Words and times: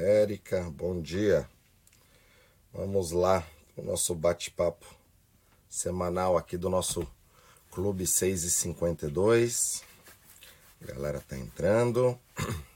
Érica, 0.00 0.62
bom 0.70 0.98
dia. 1.02 1.46
Vamos 2.72 3.10
lá, 3.10 3.46
o 3.76 3.82
nosso 3.82 4.14
bate-papo 4.14 4.86
semanal 5.68 6.38
aqui 6.38 6.56
do 6.56 6.70
nosso 6.70 7.06
Clube 7.70 8.06
6 8.06 8.44
e 8.44 8.50
52. 8.50 9.84
A 10.80 10.86
galera 10.86 11.20
tá 11.20 11.36
entrando. 11.36 12.18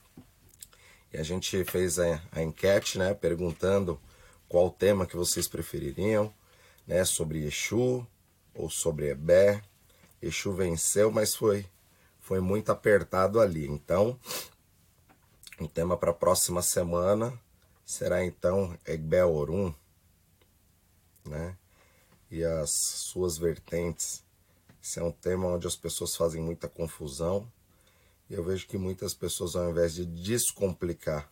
E 1.12 1.16
a 1.16 1.22
gente 1.22 1.62
fez 1.62 2.00
a, 2.00 2.20
a 2.32 2.42
enquete, 2.42 2.98
né, 2.98 3.14
perguntando 3.14 4.00
qual 4.48 4.68
tema 4.68 5.06
que 5.06 5.14
vocês 5.14 5.46
prefeririam, 5.46 6.34
né, 6.84 7.04
sobre 7.04 7.46
Exu 7.46 8.04
ou 8.52 8.68
sobre 8.68 9.10
Ebé. 9.10 9.62
Exu 10.20 10.52
venceu, 10.52 11.12
mas 11.12 11.32
foi 11.32 11.64
foi 12.18 12.40
muito 12.40 12.72
apertado 12.72 13.40
ali. 13.40 13.64
Então, 13.68 14.18
o 15.60 15.68
tema 15.68 15.96
para 15.96 16.10
a 16.10 16.14
próxima 16.14 16.62
semana 16.62 17.38
será 17.84 18.24
então 18.24 18.76
Egbel 18.86 19.32
Orum, 19.32 19.72
né? 21.24 21.56
E 22.30 22.42
as 22.42 22.70
suas 22.70 23.38
vertentes. 23.38 24.24
Esse 24.82 24.98
é 24.98 25.02
um 25.02 25.12
tema 25.12 25.46
onde 25.46 25.66
as 25.66 25.76
pessoas 25.76 26.16
fazem 26.16 26.42
muita 26.42 26.68
confusão. 26.68 27.50
E 28.28 28.34
eu 28.34 28.42
vejo 28.42 28.66
que 28.66 28.76
muitas 28.76 29.14
pessoas, 29.14 29.54
ao 29.54 29.70
invés 29.70 29.94
de 29.94 30.04
descomplicar, 30.04 31.30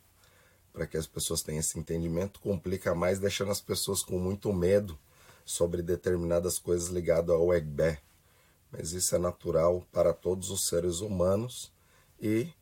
para 0.72 0.86
que 0.86 0.96
as 0.96 1.06
pessoas 1.06 1.42
tenham 1.42 1.60
esse 1.60 1.78
entendimento, 1.78 2.40
complica 2.40 2.94
mais, 2.94 3.18
deixando 3.18 3.50
as 3.50 3.60
pessoas 3.60 4.02
com 4.02 4.18
muito 4.18 4.52
medo 4.52 4.98
sobre 5.44 5.82
determinadas 5.82 6.58
coisas 6.58 6.88
ligadas 6.88 7.34
ao 7.34 7.52
Egbé. 7.52 8.00
Mas 8.70 8.92
isso 8.92 9.14
é 9.14 9.18
natural 9.18 9.86
para 9.90 10.12
todos 10.12 10.50
os 10.50 10.66
seres 10.68 11.00
humanos 11.00 11.72
e 12.20 12.52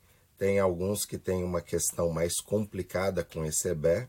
tem 0.41 0.59
alguns 0.59 1.05
que 1.05 1.19
têm 1.19 1.45
uma 1.45 1.61
questão 1.61 2.09
mais 2.09 2.41
complicada 2.41 3.23
com 3.23 3.45
esse 3.45 3.69
Ebé 3.69 4.09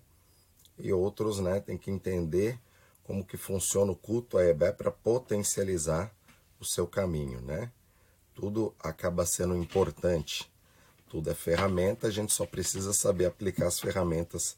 e 0.79 0.93
outros, 0.93 1.41
né, 1.41 1.59
tem 1.59 1.77
que 1.77 1.91
entender 1.91 2.57
como 3.03 3.25
que 3.25 3.35
funciona 3.35 3.91
o 3.91 3.97
culto 3.97 4.37
a 4.37 4.45
Ebé 4.45 4.71
para 4.71 4.89
potencializar 4.89 6.09
o 6.57 6.63
seu 6.63 6.87
caminho, 6.87 7.41
né? 7.41 7.69
Tudo 8.33 8.73
acaba 8.79 9.25
sendo 9.25 9.57
importante. 9.57 10.49
Tudo 11.09 11.29
é 11.29 11.33
ferramenta, 11.33 12.07
a 12.07 12.11
gente 12.11 12.31
só 12.31 12.45
precisa 12.45 12.93
saber 12.93 13.25
aplicar 13.25 13.67
as 13.67 13.81
ferramentas 13.81 14.55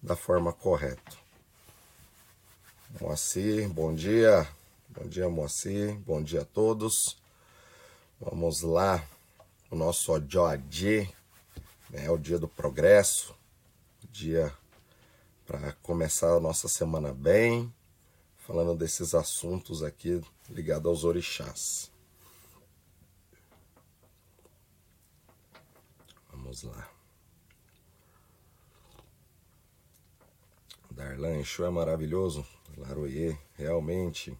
da 0.00 0.14
forma 0.14 0.52
correta. 0.52 1.10
Moacir, 3.00 3.68
bom 3.68 3.92
dia. 3.92 4.46
Bom 4.90 5.08
dia, 5.08 5.28
Moacir. 5.28 5.96
Bom 6.06 6.22
dia 6.22 6.42
a 6.42 6.44
todos. 6.44 7.16
Vamos 8.20 8.60
lá. 8.62 9.04
O 9.68 9.74
nosso 9.74 10.12
Ojoadê 10.12 11.15
é 11.92 12.10
o 12.10 12.18
dia 12.18 12.38
do 12.38 12.48
progresso, 12.48 13.34
dia 14.10 14.52
para 15.46 15.72
começar 15.74 16.34
a 16.34 16.40
nossa 16.40 16.68
semana 16.68 17.12
bem, 17.12 17.72
falando 18.38 18.74
desses 18.74 19.14
assuntos 19.14 19.82
aqui 19.82 20.20
ligados 20.48 20.86
aos 20.86 21.04
orixás. 21.04 21.90
Vamos 26.30 26.62
lá. 26.62 26.90
Darlan 30.90 31.38
Exu 31.40 31.64
é 31.64 31.70
maravilhoso. 31.70 32.46
Laroye, 32.76 33.38
realmente. 33.54 34.36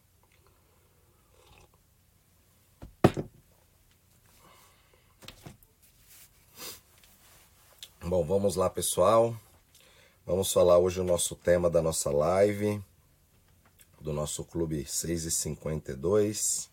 Bom, 8.09 8.25
vamos 8.25 8.55
lá, 8.55 8.71
pessoal. 8.71 9.37
Vamos 10.25 10.53
falar 10.53 10.79
hoje 10.79 11.01
o 11.01 11.05
nosso 11.05 11.35
tema 11.35 11.69
da 11.69 11.83
nossa 11.83 12.09
live, 12.09 12.81
do 14.01 14.13
nosso 14.13 14.45
clube 14.45 14.87
6 14.87 15.25
e 15.25 15.31
52. 15.33 16.71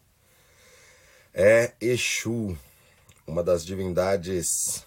É 1.33 1.73
Exu, 1.81 2.55
uma 3.25 3.41
das 3.41 3.65
divindades 3.65 4.85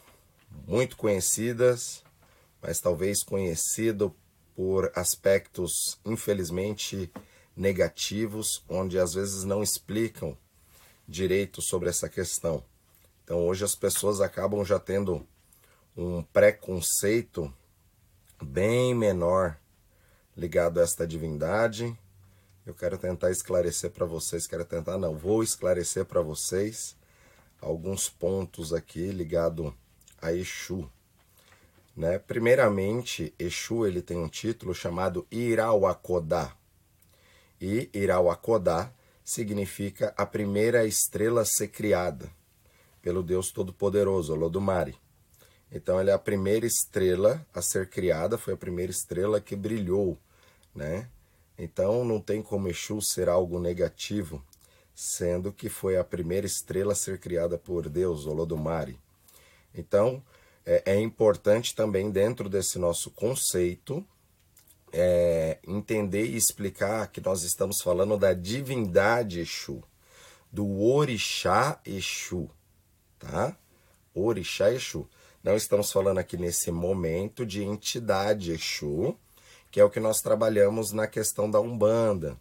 muito 0.68 0.96
conhecidas, 0.96 2.04
mas 2.62 2.78
talvez 2.78 3.24
conhecido 3.24 4.14
por 4.54 4.92
aspectos 4.94 5.98
infelizmente 6.04 7.10
negativos, 7.56 8.62
onde 8.68 9.00
às 9.00 9.14
vezes 9.14 9.42
não 9.42 9.64
explicam 9.64 10.38
direito 11.08 11.60
sobre 11.60 11.88
essa 11.88 12.08
questão. 12.08 12.62
Então 13.24 13.44
hoje 13.48 13.64
as 13.64 13.74
pessoas 13.74 14.20
acabam 14.20 14.64
já 14.64 14.78
tendo 14.78 15.26
um 15.96 16.22
preconceito 16.22 17.50
bem 18.42 18.94
menor 18.94 19.56
ligado 20.36 20.78
a 20.78 20.82
esta 20.82 21.06
divindade. 21.06 21.98
Eu 22.66 22.74
quero 22.74 22.98
tentar 22.98 23.30
esclarecer 23.30 23.90
para 23.90 24.04
vocês, 24.04 24.46
quero 24.46 24.64
tentar 24.64 24.98
não, 24.98 25.16
vou 25.16 25.42
esclarecer 25.42 26.04
para 26.04 26.20
vocês 26.20 26.94
alguns 27.62 28.10
pontos 28.10 28.74
aqui 28.74 29.10
ligado 29.10 29.74
a 30.20 30.32
Exu. 30.32 30.90
Né? 31.96 32.18
Primeiramente, 32.18 33.32
Exu 33.38 33.86
ele 33.86 34.02
tem 34.02 34.18
um 34.18 34.28
título 34.28 34.74
chamado 34.74 35.26
Irauakodá. 35.30 36.54
E 37.58 37.88
Irauakodá 37.94 38.92
significa 39.24 40.12
a 40.14 40.26
primeira 40.26 40.84
estrela 40.84 41.40
a 41.40 41.46
ser 41.46 41.68
criada 41.68 42.30
pelo 43.00 43.22
Deus 43.22 43.50
Todo-Poderoso, 43.50 44.34
Olodumare. 44.34 45.05
Então 45.76 46.00
ele 46.00 46.08
é 46.08 46.14
a 46.14 46.18
primeira 46.18 46.64
estrela 46.64 47.46
a 47.52 47.60
ser 47.60 47.90
criada, 47.90 48.38
foi 48.38 48.54
a 48.54 48.56
primeira 48.56 48.90
estrela 48.90 49.42
que 49.42 49.54
brilhou, 49.54 50.18
né? 50.74 51.06
Então 51.58 52.02
não 52.02 52.18
tem 52.18 52.42
como 52.42 52.68
Exu 52.68 53.02
ser 53.02 53.28
algo 53.28 53.60
negativo, 53.60 54.42
sendo 54.94 55.52
que 55.52 55.68
foi 55.68 55.98
a 55.98 56.04
primeira 56.04 56.46
estrela 56.46 56.92
a 56.92 56.96
ser 56.96 57.18
criada 57.18 57.58
por 57.58 57.90
Deus, 57.90 58.24
Olodumare. 58.26 58.98
Então 59.74 60.22
é, 60.64 60.82
é 60.86 60.98
importante 60.98 61.74
também 61.74 62.10
dentro 62.10 62.48
desse 62.48 62.78
nosso 62.78 63.10
conceito 63.10 64.02
é, 64.90 65.58
entender 65.62 66.24
e 66.24 66.36
explicar 66.36 67.08
que 67.08 67.20
nós 67.20 67.42
estamos 67.42 67.82
falando 67.82 68.16
da 68.16 68.32
divindade 68.32 69.40
Exu, 69.40 69.82
do 70.50 70.80
orixá 70.80 71.78
Exu, 71.84 72.48
tá? 73.18 73.54
Orixá 74.14 74.72
Exu. 74.72 75.06
Não 75.46 75.54
estamos 75.54 75.92
falando 75.92 76.18
aqui 76.18 76.36
nesse 76.36 76.72
momento 76.72 77.46
de 77.46 77.62
entidade 77.62 78.50
Exu, 78.50 79.16
que 79.70 79.78
é 79.78 79.84
o 79.84 79.88
que 79.88 80.00
nós 80.00 80.20
trabalhamos 80.20 80.90
na 80.90 81.06
questão 81.06 81.48
da 81.48 81.60
Umbanda, 81.60 82.36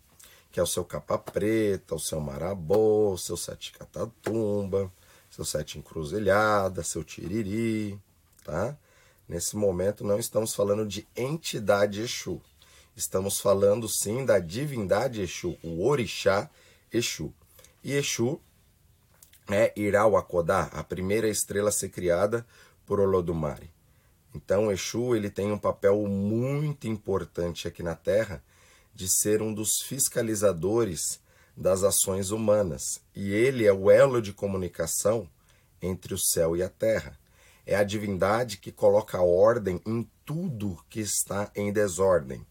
que 0.52 0.60
é 0.60 0.64
o 0.64 0.66
seu 0.66 0.84
capa 0.84 1.16
preta, 1.16 1.94
o 1.94 2.00
seu 2.00 2.20
marabô, 2.20 3.12
o 3.12 3.18
seu 3.20 3.38
sete 3.38 3.74
catatumba, 3.74 4.92
seu 5.30 5.46
sete 5.46 5.78
encruzilhada, 5.78 6.82
seu 6.82 7.04
tiriri, 7.04 7.96
tá? 8.44 8.76
Nesse 9.30 9.56
momento 9.56 10.04
não 10.04 10.18
estamos 10.18 10.56
falando 10.56 10.84
de 10.84 11.08
entidade 11.16 12.02
Exu. 12.02 12.42
Estamos 12.98 13.40
falando 13.40 13.88
sim 13.88 14.26
da 14.26 14.40
divindade 14.40 15.22
Exu, 15.22 15.56
o 15.62 15.86
orixá 15.88 16.50
Exu. 16.92 17.32
E 17.84 17.94
Exu 17.94 18.42
é 19.48 19.72
Irauakodá, 19.76 20.72
a 20.74 20.84
primeira 20.84 21.30
estrela 21.30 21.70
a 21.70 21.72
ser 21.72 21.90
criada 21.90 22.44
por 22.86 23.00
Olodumare. 23.00 23.72
Então, 24.34 24.72
Exu 24.72 25.16
ele 25.16 25.30
tem 25.30 25.52
um 25.52 25.58
papel 25.58 26.06
muito 26.08 26.88
importante 26.88 27.68
aqui 27.68 27.82
na 27.82 27.96
Terra 27.96 28.44
de 28.94 29.08
ser 29.10 29.42
um 29.42 29.54
dos 29.54 29.82
fiscalizadores 29.82 31.20
das 31.56 31.84
ações 31.84 32.32
humanas. 32.32 33.02
E 33.14 33.34
ele 33.34 33.66
é 33.66 33.74
o 33.74 33.90
elo 33.90 34.22
de 34.22 34.34
comunicação 34.34 35.30
entre 35.82 36.14
o 36.14 36.18
céu 36.18 36.56
e 36.56 36.64
a 36.64 36.70
terra. 36.70 37.18
É 37.66 37.76
a 37.76 37.84
divindade 37.84 38.58
que 38.58 38.72
coloca 38.72 39.22
ordem 39.22 39.82
em 39.86 40.08
tudo 40.26 40.78
que 40.90 41.00
está 41.00 41.52
em 41.56 41.72
desordem. 41.72 42.46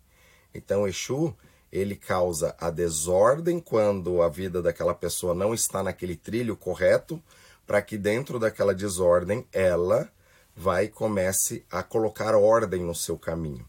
Então, 0.55 0.87
Exu, 0.87 1.35
ele 1.73 1.97
causa 1.97 2.55
a 2.59 2.71
desordem 2.71 3.61
quando 3.61 4.23
a 4.23 4.29
vida 4.29 4.63
daquela 4.63 4.95
pessoa 4.95 5.35
não 5.35 5.53
está 5.53 5.83
naquele 5.83 6.17
trilho 6.17 6.57
correto, 6.57 7.23
para 7.67 7.83
que 7.83 7.97
dentro 7.97 8.39
daquela 8.39 8.75
desordem 8.75 9.47
ela 9.53 10.11
vai 10.57 10.85
e 10.85 10.89
comece 10.89 11.65
a 11.71 11.83
colocar 11.83 12.35
ordem 12.35 12.83
no 12.83 12.95
seu 12.95 13.19
caminho. 13.19 13.67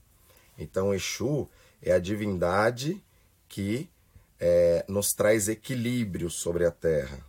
Então, 0.57 0.93
Exu 0.93 1.49
é 1.81 1.91
a 1.91 1.99
divindade 1.99 3.03
que 3.47 3.89
é, 4.39 4.85
nos 4.87 5.13
traz 5.13 5.47
equilíbrio 5.47 6.29
sobre 6.29 6.65
a 6.65 6.71
terra. 6.71 7.19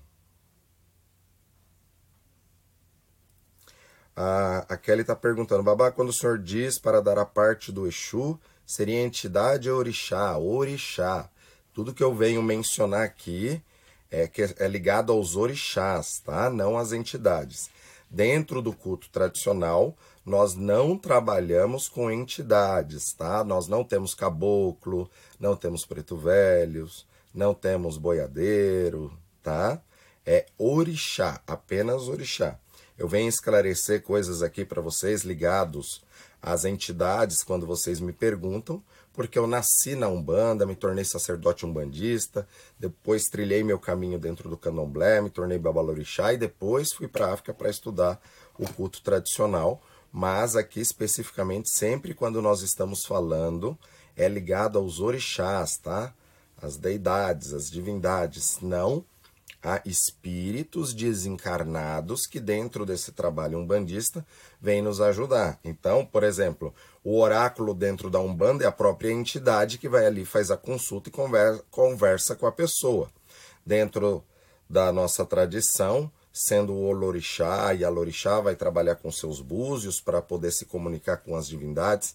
A, 4.15 4.59
a 4.69 4.77
Kelly 4.77 5.03
está 5.03 5.15
perguntando, 5.15 5.63
Babá, 5.63 5.91
quando 5.91 6.09
o 6.09 6.13
senhor 6.13 6.39
diz 6.39 6.79
para 6.79 7.03
dar 7.03 7.19
a 7.19 7.27
parte 7.27 7.71
do 7.71 7.87
Exu, 7.87 8.41
seria 8.65 9.03
entidade 9.03 9.71
orixá? 9.71 10.39
Orixá. 10.39 11.29
Tudo 11.75 11.93
que 11.93 12.03
eu 12.03 12.15
venho 12.15 12.43
mencionar 12.43 13.03
aqui 13.03 13.63
é, 14.11 14.27
que 14.27 14.43
é 14.43 14.69
ligado 14.69 15.13
aos 15.13 15.37
orixás, 15.37 16.21
tá? 16.25 16.49
Não 16.49 16.79
às 16.79 16.93
entidades. 16.93 17.69
Dentro 18.17 18.63
do 18.63 18.73
culto 18.73 19.11
tradicional, 19.11 19.95
nós 20.25 20.55
não 20.55 20.97
trabalhamos 20.97 21.87
com 21.87 22.11
entidades, 22.11 23.13
tá? 23.13 23.45
Nós 23.45 23.69
não 23.69 23.85
temos 23.85 24.15
caboclo, 24.15 25.11
não 25.39 25.55
temos 25.55 25.85
preto 25.85 26.17
velhos, 26.17 27.07
não 27.35 27.53
temos 27.53 27.99
boiadeiro, 27.99 29.13
tá? 29.43 29.83
É 30.25 30.47
orixá, 30.57 31.43
apenas 31.47 32.09
orixá. 32.09 32.59
Eu 32.97 33.07
venho 33.07 33.29
esclarecer 33.29 34.03
coisas 34.03 34.43
aqui 34.43 34.65
para 34.65 34.81
vocês 34.81 35.21
ligados 35.21 36.03
às 36.41 36.65
entidades 36.65 37.45
quando 37.45 37.67
vocês 37.67 38.01
me 38.01 38.15
perguntam, 38.15 38.83
porque 39.17 39.39
eu 39.39 39.47
nasci 39.47 39.97
na 39.97 40.09
Umbanda, 40.09 40.67
me 40.67 40.77
tornei 40.77 41.05
sacerdote 41.05 41.65
umbandista, 41.65 42.47
depois 42.79 43.25
trilhei 43.25 43.65
meu 43.65 43.79
caminho 43.79 44.19
dentro 44.19 44.49
do 44.49 44.59
candomblé, 44.59 45.23
me 45.23 45.31
tornei 45.31 45.59
babalorixá 45.59 46.35
e 46.35 46.37
depois 46.37 46.93
fui 46.93 47.09
para 47.09 47.27
a 47.27 47.33
África 47.33 47.55
para 47.55 47.71
estudar 47.71 48.21
o 48.59 48.71
culto 48.75 49.01
tradicional, 49.03 49.83
mas 50.13 50.55
aqui 50.55 50.81
especificamente 50.81 51.71
sempre 51.71 52.13
quando 52.13 52.43
nós 52.43 52.61
estamos 52.61 53.07
falando 53.07 53.77
é 54.15 54.29
ligado 54.29 54.79
aos 54.79 55.01
orixás, 55.01 55.79
tá? 55.79 56.15
As 56.61 56.77
deidades, 56.77 57.55
as 57.55 57.71
divindades, 57.71 58.59
não 58.61 59.05
a 59.67 59.83
espíritos 59.85 60.95
desencarnados 60.95 62.25
que 62.25 62.39
dentro 62.39 62.87
desse 62.87 63.11
trabalho 63.11 63.59
umbandista 63.59 64.25
vêm 64.61 64.81
nos 64.81 65.01
ajudar. 65.01 65.59
Então, 65.65 66.07
por 66.07 66.23
exemplo, 66.23 66.73
o 67.03 67.19
oráculo 67.19 67.75
dentro 67.75 68.09
da 68.09 68.21
Umbanda 68.21 68.63
é 68.63 68.69
a 68.69 68.73
própria 68.73 69.11
entidade 69.11 69.77
que 69.77 69.89
vai 69.89 70.07
ali, 70.07 70.25
faz 70.25 70.53
a 70.53 70.57
consulta 70.57 71.09
e 71.09 71.13
conversa, 71.69 72.37
com 72.37 72.47
a 72.47 72.53
pessoa. 72.53 73.11
Dentro 73.65 74.23
da 74.71 74.93
nossa 74.93 75.27
tradição, 75.27 76.09
sendo 76.33 76.73
o 76.73 76.85
Olorixá 76.85 77.75
e 77.75 77.85
a 77.85 77.89
Lorixá 77.89 78.41
vai 78.41 78.55
trabalhar 78.55 78.95
com 78.95 79.11
seus 79.11 79.41
búzios 79.41 80.01
para 80.01 80.23
poder 80.23 80.53
se 80.53 80.65
comunicar 80.65 81.17
com 81.17 81.35
as 81.35 81.49
divindades 81.49 82.15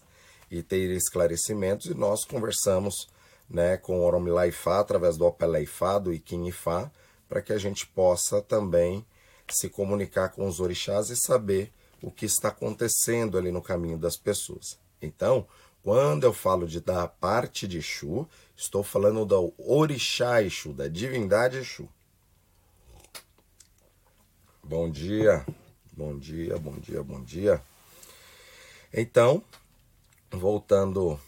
e 0.50 0.62
ter 0.62 0.88
esclarecimentos, 0.90 1.90
e 1.90 1.94
nós 1.94 2.24
conversamos 2.24 3.10
né, 3.46 3.76
com 3.76 4.00
o 4.00 4.04
Oromilá-Ifá 4.04 4.80
através 4.80 5.18
do 5.18 5.26
Opelé-Ifá, 5.26 5.98
do 5.98 6.14
Iquim-Ifá, 6.14 6.90
para 7.32 7.40
que 7.40 7.54
a 7.54 7.56
gente 7.56 7.86
possa 7.86 8.42
também 8.42 9.02
se 9.48 9.70
comunicar 9.70 10.28
com 10.28 10.46
os 10.46 10.60
orixás 10.60 11.08
e 11.08 11.16
saber 11.16 11.72
o 12.02 12.10
que 12.10 12.26
está 12.26 12.48
acontecendo 12.48 13.38
ali 13.38 13.50
no 13.50 13.62
caminho 13.62 13.96
das 13.96 14.18
pessoas. 14.18 14.78
Então, 15.00 15.46
quando 15.82 16.24
eu 16.24 16.34
falo 16.34 16.66
de 16.66 16.78
da 16.78 17.08
parte 17.08 17.66
de 17.66 17.78
Exu, 17.78 18.28
estou 18.54 18.82
falando 18.82 19.24
do 19.24 19.54
orixá 19.56 20.42
Exu, 20.42 20.74
da 20.74 20.88
divindade 20.88 21.56
Exu. 21.56 21.88
Bom 24.62 24.90
dia, 24.90 25.42
bom 25.90 26.18
dia, 26.18 26.58
bom 26.58 26.74
dia, 26.78 27.02
bom 27.02 27.22
dia. 27.22 27.62
Então, 28.92 29.42
voltando 30.30 31.18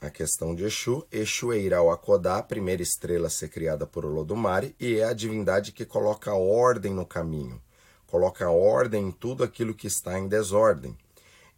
a 0.00 0.10
questão 0.10 0.54
de 0.54 0.64
Exu. 0.64 1.06
Exu 1.10 1.52
é 1.52 1.58
Irauakodá, 1.58 2.38
a 2.38 2.42
primeira 2.42 2.82
estrela 2.82 3.26
a 3.26 3.30
ser 3.30 3.48
criada 3.48 3.86
por 3.86 4.04
Olodumare, 4.04 4.74
e 4.78 4.98
é 4.98 5.04
a 5.04 5.12
divindade 5.12 5.72
que 5.72 5.84
coloca 5.84 6.32
ordem 6.34 6.94
no 6.94 7.04
caminho, 7.04 7.60
coloca 8.06 8.50
ordem 8.50 9.08
em 9.08 9.10
tudo 9.10 9.42
aquilo 9.42 9.74
que 9.74 9.86
está 9.86 10.18
em 10.18 10.28
desordem. 10.28 10.96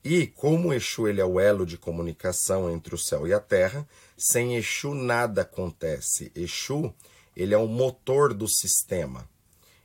E 0.02 0.26
como 0.26 0.72
Exu 0.72 1.06
ele 1.06 1.20
é 1.20 1.24
o 1.24 1.38
elo 1.38 1.66
de 1.66 1.76
comunicação 1.76 2.70
entre 2.70 2.94
o 2.94 2.98
céu 2.98 3.26
e 3.26 3.34
a 3.34 3.40
terra, 3.40 3.86
sem 4.16 4.56
Exu 4.56 4.94
nada 4.94 5.42
acontece. 5.42 6.32
Exu 6.34 6.94
ele 7.36 7.54
é 7.54 7.58
o 7.58 7.68
motor 7.68 8.34
do 8.34 8.48
sistema, 8.48 9.28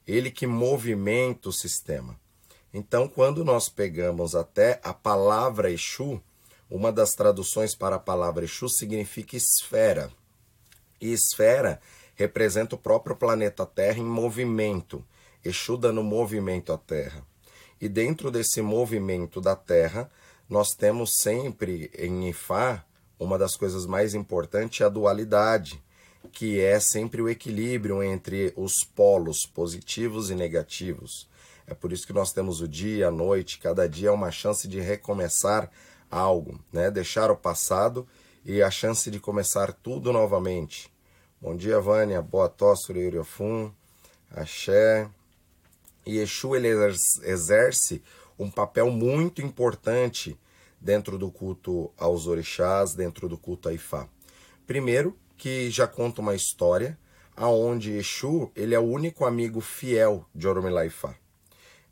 ele 0.08 0.32
que 0.32 0.48
movimenta 0.48 1.50
o 1.50 1.54
sistema. 1.54 2.20
Então, 2.74 3.08
quando 3.08 3.46
nós 3.46 3.70
pegamos 3.70 4.36
até 4.36 4.80
a 4.84 4.94
palavra 4.94 5.72
Exu, 5.72 6.22
uma 6.70 6.92
das 6.92 7.12
traduções 7.12 7.76
para 7.76 7.98
a 7.98 8.00
palavra 8.00 8.46
Exu 8.46 8.68
significa 8.70 9.36
esfera. 9.36 10.12
E 11.00 11.14
esfera 11.14 11.80
representa 12.16 12.76
o 12.76 12.80
próprio 12.80 13.16
planeta 13.16 13.66
Terra 13.66 14.00
em 14.00 14.06
movimento. 14.06 15.04
Exu 15.44 15.78
dando 15.78 16.04
movimento 16.04 16.74
à 16.74 16.78
Terra. 16.78 17.24
E 17.80 17.88
dentro 17.88 18.32
desse 18.32 18.62
movimento 18.62 19.40
da 19.40 19.56
Terra, 19.56 20.10
nós 20.50 20.70
temos 20.70 21.16
sempre 21.18 21.92
em 21.98 22.30
Ifá 22.30 22.84
uma 23.20 23.38
das 23.38 23.56
coisas 23.56 23.86
mais 23.86 24.14
importantes 24.14 24.82
é 24.82 24.86
a 24.86 24.90
dualidade, 24.90 25.82
que 26.32 26.60
é 26.60 26.80
sempre 26.80 27.22
o 27.22 27.30
equilíbrio 27.30 28.04
entre 28.04 28.52
os 28.56 28.84
polos 28.84 29.46
positivos 29.46 30.30
e 30.30 30.36
negativos. 30.36 31.30
É 31.66 31.74
por 31.74 31.94
isso 31.94 32.06
que 32.06 32.14
nós 32.14 32.34
temos 32.34 32.62
o 32.62 32.68
dia, 32.68 33.08
a 33.08 33.12
noite, 33.12 33.58
cada 33.58 33.88
dia 33.88 34.10
é 34.10 34.12
uma 34.12 34.32
chance 34.32 34.68
de 34.68 34.80
recomeçar 34.80 35.72
algo, 36.10 36.60
né? 36.72 36.90
Deixar 36.92 37.32
o 37.32 37.36
passado 37.36 38.08
e 38.44 38.62
a 38.62 38.70
chance 38.70 39.10
de 39.10 39.20
começar 39.20 39.74
tudo 39.74 40.14
novamente. 40.14 40.94
Bom 41.42 41.56
dia, 41.56 41.80
Vânia. 41.80 42.22
Boa 42.22 42.48
tosse, 42.48 42.92
Uriofum. 42.92 43.72
Axé. 44.32 45.10
E 46.06 46.18
ele 46.18 46.68
exerce 47.24 48.04
um 48.38 48.50
papel 48.50 48.92
muito 48.92 49.42
importante 49.42 50.38
dentro 50.80 51.18
do 51.18 51.32
culto 51.32 51.92
aos 51.98 52.28
orixás, 52.28 52.94
dentro 52.94 53.28
do 53.28 53.38
culto 53.38 53.70
a 53.70 53.74
Ifá. 53.74 54.08
Primeiro, 54.68 55.18
que 55.38 55.70
já 55.72 55.88
conta 55.88 56.22
uma 56.22 56.36
história 56.36 56.98
aonde 57.36 57.92
Exu 57.92 58.52
ele 58.56 58.74
é 58.76 58.80
o 58.80 58.84
único 58.84 59.26
amigo 59.26 59.60
fiel 59.60 60.26
de 60.34 60.48
Oromilá 60.48 60.86
Ifá. 60.86 61.16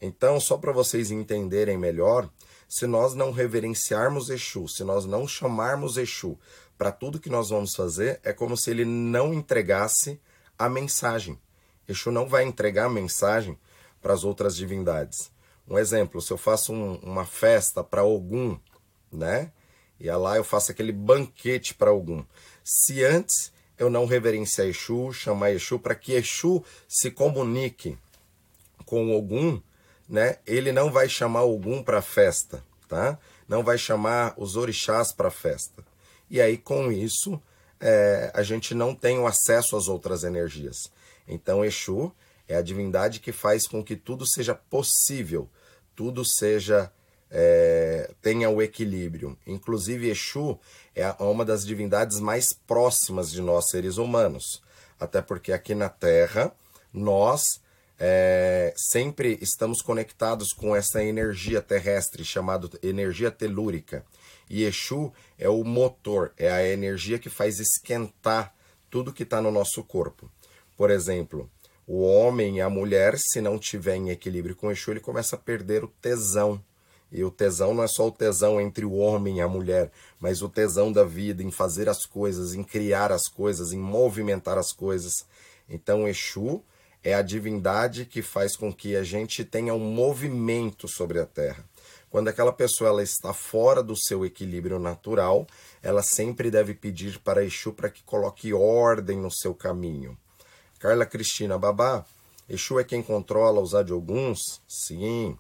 Então, 0.01 0.39
só 0.39 0.57
para 0.57 0.71
vocês 0.71 1.11
entenderem 1.11 1.77
melhor, 1.77 2.29
se 2.67 2.87
nós 2.87 3.13
não 3.13 3.31
reverenciarmos 3.31 4.29
Exu, 4.29 4.67
se 4.67 4.83
nós 4.83 5.05
não 5.05 5.27
chamarmos 5.27 5.97
Exu 5.97 6.37
para 6.77 6.91
tudo 6.91 7.19
que 7.19 7.29
nós 7.29 7.49
vamos 7.49 7.75
fazer, 7.75 8.19
é 8.23 8.33
como 8.33 8.57
se 8.57 8.71
ele 8.71 8.85
não 8.85 9.33
entregasse 9.33 10.19
a 10.57 10.67
mensagem. 10.69 11.39
Exu 11.87 12.11
não 12.11 12.27
vai 12.27 12.43
entregar 12.43 12.85
a 12.85 12.89
mensagem 12.89 13.57
para 14.01 14.13
as 14.13 14.23
outras 14.23 14.55
divindades. 14.55 15.31
Um 15.67 15.77
exemplo, 15.77 16.21
se 16.21 16.31
eu 16.31 16.37
faço 16.37 16.73
um, 16.73 16.95
uma 16.95 17.25
festa 17.25 17.83
para 17.83 18.03
Ogum, 18.03 18.59
né? 19.11 19.51
E 19.99 20.09
lá 20.11 20.35
eu 20.35 20.43
faço 20.43 20.71
aquele 20.71 20.91
banquete 20.91 21.73
para 21.73 21.93
Ogum. 21.93 22.25
Se 22.63 23.03
antes 23.03 23.53
eu 23.77 23.89
não 23.89 24.05
reverenciar 24.05 24.67
Exu, 24.67 25.11
chamar 25.13 25.51
Exu 25.51 25.79
para 25.79 25.95
que 25.95 26.13
Exu 26.13 26.63
se 26.87 27.11
comunique 27.11 27.97
com 28.85 29.15
Ogum, 29.15 29.61
né? 30.07 30.37
Ele 30.45 30.71
não 30.71 30.91
vai 30.91 31.07
chamar 31.09 31.41
algum 31.41 31.81
para 31.83 32.01
festa, 32.01 32.63
tá? 32.87 33.17
Não 33.47 33.63
vai 33.63 33.77
chamar 33.77 34.33
os 34.37 34.55
orixás 34.55 35.13
para 35.13 35.31
festa. 35.31 35.83
E 36.29 36.41
aí, 36.41 36.57
com 36.57 36.91
isso, 36.91 37.41
é, 37.79 38.31
a 38.33 38.43
gente 38.43 38.73
não 38.73 38.95
tem 38.95 39.19
o 39.19 39.27
acesso 39.27 39.75
às 39.75 39.87
outras 39.87 40.23
energias. 40.23 40.91
Então, 41.27 41.63
Exu 41.63 42.11
é 42.47 42.55
a 42.55 42.61
divindade 42.61 43.19
que 43.19 43.31
faz 43.31 43.67
com 43.67 43.83
que 43.83 43.95
tudo 43.95 44.25
seja 44.25 44.55
possível, 44.55 45.49
tudo 45.95 46.23
seja 46.25 46.91
é, 47.29 48.11
tenha 48.21 48.49
o 48.49 48.61
equilíbrio. 48.61 49.37
Inclusive, 49.45 50.09
Exu 50.09 50.59
é 50.95 51.09
uma 51.19 51.43
das 51.43 51.65
divindades 51.65 52.19
mais 52.19 52.53
próximas 52.53 53.31
de 53.31 53.41
nós 53.41 53.69
seres 53.69 53.97
humanos, 53.97 54.61
até 54.99 55.21
porque 55.21 55.51
aqui 55.51 55.73
na 55.73 55.89
Terra 55.89 56.53
nós 56.93 57.59
é, 57.99 58.73
sempre 58.75 59.37
estamos 59.41 59.81
conectados 59.81 60.49
com 60.51 60.75
essa 60.75 61.03
energia 61.03 61.61
terrestre 61.61 62.25
chamada 62.25 62.69
energia 62.81 63.31
telúrica. 63.31 64.05
E 64.49 64.63
Exu 64.63 65.11
é 65.37 65.47
o 65.49 65.63
motor, 65.63 66.33
é 66.37 66.51
a 66.51 66.67
energia 66.67 67.19
que 67.19 67.29
faz 67.29 67.59
esquentar 67.59 68.53
tudo 68.89 69.13
que 69.13 69.23
está 69.23 69.41
no 69.41 69.51
nosso 69.51 69.83
corpo. 69.83 70.29
Por 70.77 70.91
exemplo, 70.91 71.49
o 71.87 72.01
homem 72.01 72.57
e 72.57 72.61
a 72.61 72.69
mulher, 72.69 73.15
se 73.17 73.41
não 73.41 73.57
tiver 73.57 73.95
em 73.95 74.09
equilíbrio 74.09 74.55
com 74.55 74.71
Exu, 74.71 74.91
ele 74.91 74.99
começa 74.99 75.35
a 75.35 75.39
perder 75.39 75.83
o 75.83 75.87
tesão. 75.87 76.63
E 77.11 77.23
o 77.23 77.29
tesão 77.29 77.75
não 77.75 77.83
é 77.83 77.87
só 77.87 78.07
o 78.07 78.11
tesão 78.11 78.59
entre 78.59 78.85
o 78.85 78.93
homem 78.93 79.37
e 79.37 79.41
a 79.41 79.47
mulher, 79.47 79.91
mas 80.19 80.41
o 80.41 80.49
tesão 80.49 80.91
da 80.91 81.03
vida 81.03 81.43
em 81.43 81.51
fazer 81.51 81.87
as 81.87 82.05
coisas, 82.05 82.55
em 82.55 82.63
criar 82.63 83.11
as 83.11 83.27
coisas, 83.27 83.71
em 83.71 83.77
movimentar 83.77 84.57
as 84.57 84.71
coisas. 84.71 85.13
Então, 85.69 86.07
Exu 86.07 86.63
é 87.03 87.13
a 87.13 87.21
divindade 87.21 88.05
que 88.05 88.21
faz 88.21 88.55
com 88.55 88.73
que 88.73 88.95
a 88.95 89.03
gente 89.03 89.43
tenha 89.43 89.73
um 89.73 89.79
movimento 89.79 90.87
sobre 90.87 91.19
a 91.19 91.25
Terra. 91.25 91.65
Quando 92.09 92.27
aquela 92.27 92.53
pessoa 92.53 92.89
ela 92.89 93.03
está 93.03 93.33
fora 93.33 93.81
do 93.81 93.95
seu 93.95 94.23
equilíbrio 94.23 94.79
natural, 94.79 95.47
ela 95.81 96.03
sempre 96.03 96.51
deve 96.51 96.73
pedir 96.73 97.19
para 97.19 97.43
Exu 97.43 97.73
para 97.73 97.89
que 97.89 98.03
coloque 98.03 98.53
ordem 98.53 99.17
no 99.17 99.31
seu 99.31 99.53
caminho. 99.53 100.17
Carla 100.79 101.05
Cristina 101.05 101.57
Babá, 101.57 102.05
Exu 102.47 102.79
é 102.79 102.83
quem 102.83 103.01
controla 103.01 103.59
os 103.59 103.73
adioguns? 103.73 104.61
Sim. 104.67 105.37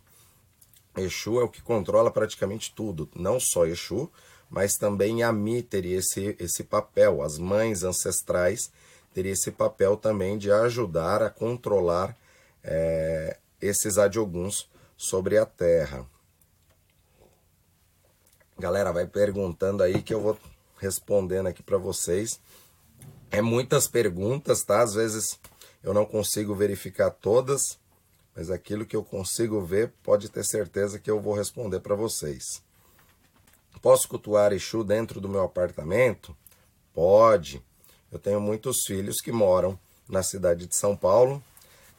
Exu 0.97 1.39
é 1.39 1.43
o 1.43 1.49
que 1.49 1.61
controla 1.61 2.11
praticamente 2.11 2.73
tudo, 2.75 3.09
não 3.15 3.39
só 3.39 3.65
Exu, 3.65 4.11
mas 4.49 4.73
também 4.73 5.23
Ami 5.23 5.61
teria 5.61 5.99
esse, 5.99 6.35
esse 6.39 6.63
papel, 6.63 7.21
as 7.21 7.37
mães 7.37 7.83
ancestrais 7.83 8.71
teria 9.13 9.31
esse 9.31 9.51
papel 9.51 9.95
também 9.95 10.37
de 10.37 10.51
ajudar 10.51 11.21
a 11.21 11.29
controlar 11.29 12.17
é, 12.63 13.37
esses 13.61 13.97
adioguns 13.97 14.69
sobre 14.97 15.37
a 15.37 15.45
terra. 15.45 16.05
Galera, 18.57 18.91
vai 18.91 19.05
perguntando 19.05 19.83
aí 19.83 20.01
que 20.01 20.13
eu 20.13 20.21
vou 20.21 20.37
respondendo 20.77 21.47
aqui 21.47 21.61
para 21.61 21.77
vocês. 21.77 22.39
É 23.31 23.41
muitas 23.41 23.87
perguntas, 23.87 24.63
tá? 24.63 24.81
Às 24.81 24.93
vezes 24.93 25.39
eu 25.83 25.93
não 25.93 26.05
consigo 26.05 26.55
verificar 26.55 27.11
todas, 27.11 27.79
mas 28.35 28.49
aquilo 28.49 28.85
que 28.85 28.95
eu 28.95 29.03
consigo 29.03 29.61
ver, 29.61 29.91
pode 30.03 30.29
ter 30.29 30.43
certeza 30.45 30.99
que 30.99 31.09
eu 31.09 31.19
vou 31.19 31.33
responder 31.33 31.79
para 31.79 31.95
vocês. 31.95 32.63
Posso 33.81 34.07
cultuar 34.07 34.53
Exu 34.53 34.81
dentro 34.81 35.19
do 35.19 35.27
meu 35.27 35.43
apartamento? 35.43 36.35
Pode. 36.93 37.61
Eu 38.13 38.19
tenho 38.19 38.39
muitos 38.39 38.83
filhos 38.85 39.19
que 39.19 39.31
moram 39.31 39.77
na 40.07 40.21
cidade 40.21 40.67
de 40.67 40.75
São 40.75 40.95
Paulo, 40.95 41.43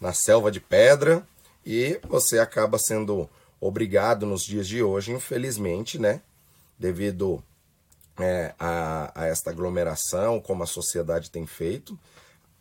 na 0.01 0.13
selva 0.13 0.49
de 0.49 0.61
pedra, 0.61 1.27
e 1.67 1.99
você 2.09 2.39
acaba 2.39 2.79
sendo 2.79 3.29
obrigado 3.61 4.25
nos 4.25 4.45
dias 4.45 4.69
de 4.69 4.81
hoje, 4.81 5.11
infelizmente, 5.11 5.99
né? 5.99 6.23
Devido 6.79 7.43
é, 8.17 8.55
a, 8.61 9.11
a 9.13 9.27
esta 9.27 9.51
aglomeração, 9.51 10.41
como 10.41 10.63
a 10.63 10.67
sociedade 10.67 11.33
tem 11.33 11.47
feito, 11.47 11.99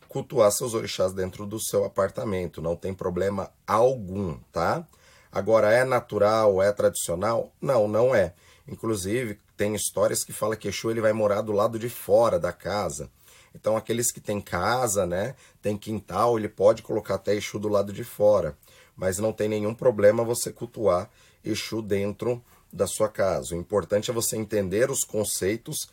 cultuar 0.09 0.51
seus 0.51 0.73
orixás 0.73 1.13
dentro 1.13 1.45
do 1.45 1.59
seu 1.59 1.85
apartamento, 1.85 2.59
não 2.59 2.75
tem 2.75 2.91
problema 2.91 3.51
algum, 3.67 4.35
tá? 4.51 4.83
Agora, 5.31 5.71
é 5.71 5.83
natural, 5.83 6.59
é 6.59 6.71
tradicional? 6.71 7.51
Não, 7.61 7.87
não 7.87 8.15
é. 8.15 8.33
Inclusive, 8.67 9.37
tem 9.55 9.75
histórias 9.75 10.23
que 10.23 10.33
fala 10.33 10.55
que 10.55 10.67
Exu 10.67 10.89
ele 10.89 11.01
vai 11.01 11.13
morar 11.13 11.41
do 11.41 11.51
lado 11.51 11.77
de 11.77 11.89
fora 11.89 12.39
da 12.39 12.51
casa. 12.51 13.11
Então, 13.55 13.77
aqueles 13.77 14.11
que 14.11 14.19
têm 14.19 14.41
casa, 14.41 15.05
né, 15.05 15.35
tem 15.61 15.77
quintal, 15.77 16.37
ele 16.37 16.49
pode 16.49 16.81
colocar 16.81 17.15
até 17.15 17.35
Exu 17.35 17.59
do 17.59 17.67
lado 17.69 17.93
de 17.93 18.03
fora. 18.03 18.57
Mas 18.95 19.17
não 19.19 19.31
tem 19.31 19.47
nenhum 19.47 19.73
problema 19.73 20.23
você 20.23 20.51
cultuar 20.51 21.09
Exu 21.43 21.81
dentro 21.81 22.43
da 22.71 22.87
sua 22.87 23.09
casa. 23.09 23.55
O 23.55 23.57
importante 23.57 24.09
é 24.09 24.13
você 24.13 24.35
entender 24.35 24.89
os 24.89 25.03
conceitos 25.03 25.87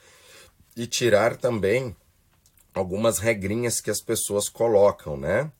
e 0.76 0.86
tirar 0.86 1.36
também 1.36 1.94
algumas 2.72 3.18
regrinhas 3.18 3.80
que 3.80 3.90
as 3.90 4.00
pessoas 4.00 4.48
colocam, 4.48 5.16
né? 5.16 5.50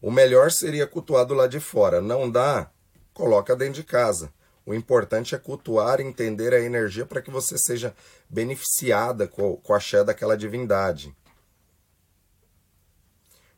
O 0.00 0.10
melhor 0.10 0.50
seria 0.50 0.86
cultuar 0.86 1.26
do 1.26 1.34
lado 1.34 1.50
de 1.50 1.60
fora. 1.60 2.00
Não 2.00 2.30
dá? 2.30 2.70
Coloca 3.12 3.54
dentro 3.54 3.74
de 3.74 3.84
casa. 3.84 4.32
O 4.64 4.72
importante 4.72 5.34
é 5.34 5.38
cultuar 5.38 6.00
entender 6.00 6.54
a 6.54 6.60
energia 6.60 7.04
para 7.04 7.20
que 7.20 7.30
você 7.30 7.58
seja 7.58 7.94
beneficiada 8.28 9.26
com, 9.26 9.56
com 9.56 9.74
a 9.74 9.76
axé 9.76 10.02
daquela 10.04 10.36
divindade. 10.36 11.14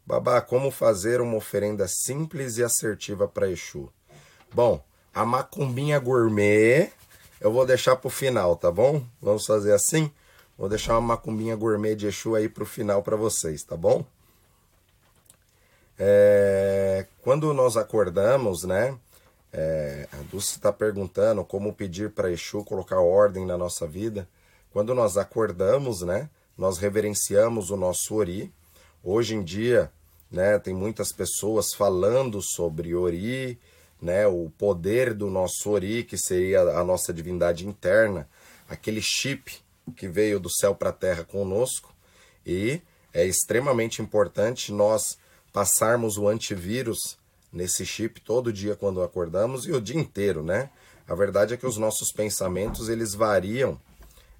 Babá, 0.06 0.40
como 0.40 0.70
fazer 0.70 1.20
uma 1.20 1.36
oferenda 1.36 1.88
simples 1.88 2.58
e 2.58 2.64
assertiva 2.64 3.26
para 3.26 3.50
Exu? 3.50 3.90
Bom, 4.52 4.84
a 5.14 5.24
macumbinha 5.24 5.98
gourmet 5.98 6.92
eu 7.40 7.52
vou 7.52 7.66
deixar 7.66 7.96
para 7.96 8.08
o 8.08 8.10
final, 8.10 8.56
tá 8.56 8.70
bom? 8.70 9.04
Vamos 9.20 9.44
fazer 9.44 9.72
assim? 9.72 10.10
Vou 10.56 10.68
deixar 10.68 10.94
uma 10.94 11.08
macumbinha 11.08 11.54
gourmet 11.54 11.94
de 11.94 12.06
Exu 12.06 12.34
aí 12.34 12.48
para 12.48 12.62
o 12.62 12.66
final 12.66 13.02
para 13.02 13.16
vocês, 13.16 13.62
tá 13.62 13.76
bom? 13.76 14.04
É, 15.98 17.06
quando 17.22 17.52
nós 17.52 17.76
acordamos, 17.76 18.64
né? 18.64 18.96
É, 19.52 20.08
a 20.12 20.16
Dulce 20.30 20.56
está 20.56 20.72
perguntando 20.72 21.44
como 21.44 21.72
pedir 21.72 22.10
para 22.10 22.30
Exu 22.30 22.64
colocar 22.64 23.00
ordem 23.00 23.44
na 23.44 23.56
nossa 23.58 23.86
vida. 23.86 24.28
Quando 24.72 24.94
nós 24.94 25.16
acordamos, 25.16 26.02
né? 26.02 26.28
Nós 26.56 26.78
reverenciamos 26.78 27.70
o 27.70 27.76
nosso 27.76 28.14
Ori. 28.14 28.52
Hoje 29.06 29.34
em 29.34 29.44
dia, 29.44 29.92
né? 30.30 30.58
Tem 30.58 30.72
muitas 30.72 31.12
pessoas 31.12 31.74
falando 31.74 32.40
sobre 32.40 32.94
Ori, 32.94 33.60
né? 34.00 34.26
O 34.26 34.50
poder 34.56 35.12
do 35.12 35.28
nosso 35.28 35.68
Ori, 35.68 36.04
que 36.04 36.16
seria 36.16 36.62
a 36.62 36.82
nossa 36.82 37.12
divindade 37.12 37.68
interna, 37.68 38.26
aquele 38.66 39.02
chip 39.02 39.58
que 39.94 40.08
veio 40.08 40.40
do 40.40 40.48
céu 40.48 40.74
para 40.74 40.88
a 40.88 40.92
terra 40.92 41.22
conosco. 41.22 41.94
E 42.46 42.80
é 43.12 43.26
extremamente 43.26 44.00
importante 44.00 44.72
nós 44.72 45.18
passarmos 45.52 46.16
o 46.16 46.26
antivírus 46.26 47.18
nesse 47.52 47.84
chip 47.84 48.22
todo 48.22 48.50
dia 48.50 48.74
quando 48.74 49.02
acordamos 49.02 49.66
e 49.66 49.72
o 49.72 49.82
dia 49.82 50.00
inteiro, 50.00 50.42
né? 50.42 50.70
A 51.06 51.14
verdade 51.14 51.52
é 51.52 51.58
que 51.58 51.66
os 51.66 51.76
nossos 51.76 52.10
pensamentos 52.10 52.88
eles 52.88 53.12
variam 53.12 53.78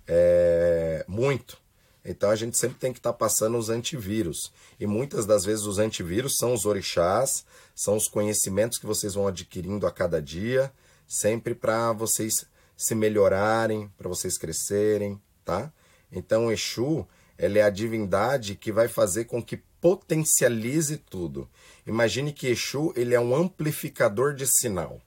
é, 0.09 1.05
muito. 1.07 1.63
Então 2.05 2.31
a 2.31 2.37
gente 2.37 2.59
sempre 2.59 2.79
tem 2.79 2.93
que 2.93 2.99
estar 2.99 3.13
tá 3.13 3.19
passando 3.19 3.57
os 3.57 3.71
antivírus. 3.71 4.53
E 4.79 4.87
muitas 4.87 5.25
das 5.25 5.45
vezes 5.45 5.65
os 5.65 5.79
antivírus 5.79 6.37
são 6.37 6.53
os 6.53 6.67
orixás, 6.67 7.47
são 7.75 7.97
os 7.97 8.07
conhecimentos 8.07 8.79
que 8.79 8.87
vocês 8.87 9.15
vão 9.15 9.27
adquirindo 9.27 9.87
a 9.87 9.91
cada 9.91 10.21
dia, 10.21 10.71
sempre 11.09 11.55
para 11.55 11.93
vocês 11.93 12.47
se 12.77 12.95
melhorarem, 12.95 13.89
para 13.97 14.09
vocês 14.09 14.37
crescerem, 14.37 15.21
tá? 15.45 15.73
Então 16.13 16.53
Exu, 16.53 17.07
ela 17.39 17.59
é 17.59 17.63
a 17.63 17.71
divindade 17.71 18.55
que 18.55 18.71
vai 18.71 18.89
fazer 18.89 19.25
com 19.25 19.43
que 19.43 19.57
potencialize 19.81 20.97
tudo. 20.99 21.49
Imagine 21.87 22.33
que 22.33 22.49
Exu 22.49 22.93
ele 22.97 23.15
é 23.15 23.21
um 23.21 23.35
amplificador 23.35 24.35
de 24.35 24.47
sinal. 24.47 25.01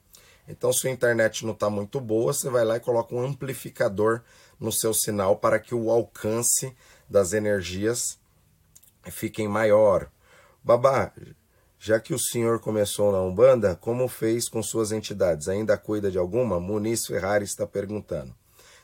Então, 0.47 0.71
se 0.71 0.87
a 0.87 0.91
internet 0.91 1.45
não 1.45 1.51
está 1.51 1.69
muito 1.69 1.99
boa, 1.99 2.31
você 2.31 2.49
vai 2.49 2.63
lá 2.63 2.77
e 2.77 2.79
coloca 2.79 3.13
um 3.13 3.21
amplificador 3.21 4.21
no 4.59 4.71
seu 4.71 4.93
sinal 4.93 5.37
para 5.37 5.59
que 5.59 5.75
o 5.75 5.91
alcance 5.91 6.75
das 7.09 7.33
energias 7.33 8.19
fiquem 9.11 9.47
maior. 9.47 10.09
Babá, 10.63 11.13
já 11.79 11.99
que 11.99 12.13
o 12.13 12.19
senhor 12.19 12.59
começou 12.59 13.11
na 13.11 13.21
Umbanda, 13.21 13.75
como 13.75 14.07
fez 14.07 14.49
com 14.49 14.61
suas 14.63 14.91
entidades? 14.91 15.47
Ainda 15.47 15.77
cuida 15.77 16.09
de 16.09 16.17
alguma? 16.17 16.59
Muniz 16.59 17.05
Ferrari 17.05 17.45
está 17.45 17.67
perguntando. 17.67 18.35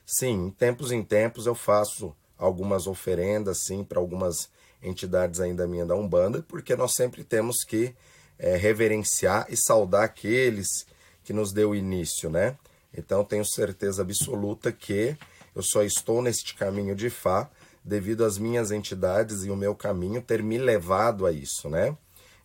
Sim, 0.05 0.47
em 0.47 0.51
tempos 0.51 0.91
em 0.91 1.03
tempos 1.03 1.45
eu 1.45 1.55
faço 1.55 2.15
algumas 2.37 2.87
oferendas, 2.87 3.63
sim, 3.65 3.83
para 3.83 3.99
algumas 3.99 4.49
entidades 4.81 5.39
ainda 5.39 5.65
minha 5.65 5.85
da 5.85 5.95
Umbanda, 5.95 6.43
porque 6.47 6.75
nós 6.75 6.93
sempre 6.93 7.23
temos 7.23 7.63
que 7.63 7.95
é, 8.37 8.55
reverenciar 8.57 9.45
e 9.49 9.55
saudar 9.55 10.03
aqueles 10.03 10.85
que 11.23 11.31
nos 11.31 11.53
deu 11.53 11.73
início, 11.73 12.29
né? 12.29 12.57
Então 12.95 13.23
tenho 13.23 13.45
certeza 13.45 14.01
absoluta 14.01 14.71
que 14.71 15.17
eu 15.55 15.61
só 15.63 15.83
estou 15.83 16.21
neste 16.21 16.55
caminho 16.55 16.95
de 16.95 17.09
Fá 17.09 17.49
devido 17.83 18.23
às 18.23 18.37
minhas 18.37 18.71
entidades 18.71 19.43
e 19.43 19.51
o 19.51 19.55
meu 19.55 19.75
caminho 19.75 20.21
ter 20.21 20.41
me 20.41 20.57
levado 20.57 21.25
a 21.25 21.31
isso, 21.31 21.69
né? 21.69 21.97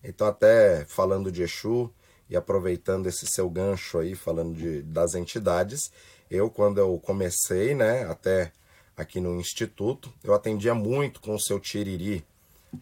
Então 0.03 0.27
até 0.27 0.85
falando 0.87 1.31
de 1.31 1.43
Exu 1.43 1.93
e 2.29 2.37
aproveitando 2.37 3.07
esse 3.07 3.27
seu 3.27 3.49
gancho 3.49 3.99
aí, 3.99 4.15
falando 4.15 4.55
de, 4.55 4.83
das 4.83 5.15
entidades, 5.15 5.91
eu 6.31 6.51
quando 6.51 6.79
eu 6.79 6.99
comecei, 6.99 7.75
né, 7.75 8.05
até 8.05 8.53
aqui 8.97 9.21
no 9.21 9.41
instituto, 9.41 10.13
eu 10.23 10.35
atendia 10.35 10.75
muito 10.75 11.21
com 11.21 11.35
o 11.35 11.41
seu 11.41 11.59
Tiriri, 11.59 12.25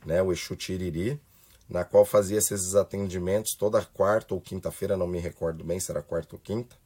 né, 0.04 0.22
o 0.22 0.32
Exu 0.32 0.56
Tiriri, 0.56 1.20
na 1.68 1.84
qual 1.84 2.04
fazia 2.04 2.38
esses 2.38 2.74
atendimentos 2.74 3.54
toda 3.56 3.84
quarta 3.84 4.34
ou 4.34 4.40
quinta-feira, 4.40 4.96
não 4.96 5.06
me 5.06 5.18
recordo 5.18 5.64
bem 5.64 5.78
se 5.78 5.90
era 5.90 6.02
quarta 6.02 6.34
ou 6.36 6.40
quinta, 6.40 6.76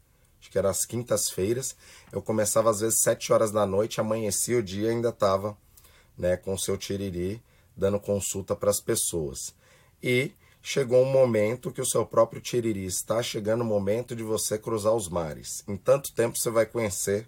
acho 0.40 0.50
que 0.50 0.59
era 0.59 0.70
as 0.70 0.85
quintas-feiras. 0.85 1.76
Eu 2.11 2.23
começava 2.23 2.70
às 2.70 2.80
vezes 2.80 3.00
sete 3.02 3.32
horas 3.32 3.50
da 3.50 3.66
noite, 3.66 4.00
amanhecia 4.00 4.59
o 4.59 4.62
dia 4.62 4.90
ainda 4.90 5.11
estava 5.11 5.56
né, 6.16 6.37
com 6.37 6.54
o 6.54 6.59
seu 6.59 6.76
Tiriri 6.76 7.42
dando 7.76 7.99
consulta 7.99 8.54
para 8.54 8.70
as 8.70 8.80
pessoas. 8.80 9.54
E 10.02 10.32
chegou 10.62 11.02
um 11.02 11.11
momento 11.11 11.73
que 11.73 11.80
o 11.80 11.87
seu 11.87 12.04
próprio 12.04 12.40
Tiriri 12.40 12.85
está 12.85 13.23
chegando 13.23 13.62
o 13.62 13.64
momento 13.64 14.14
de 14.14 14.23
você 14.23 14.59
cruzar 14.59 14.94
os 14.94 15.09
mares. 15.09 15.64
Em 15.66 15.76
tanto 15.76 16.12
tempo 16.12 16.38
você 16.38 16.50
vai 16.50 16.66
conhecer 16.66 17.26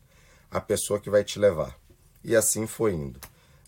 a 0.50 0.60
pessoa 0.60 1.00
que 1.00 1.10
vai 1.10 1.24
te 1.24 1.38
levar. 1.38 1.78
E 2.22 2.36
assim 2.36 2.66
foi 2.66 2.92
indo, 2.92 3.18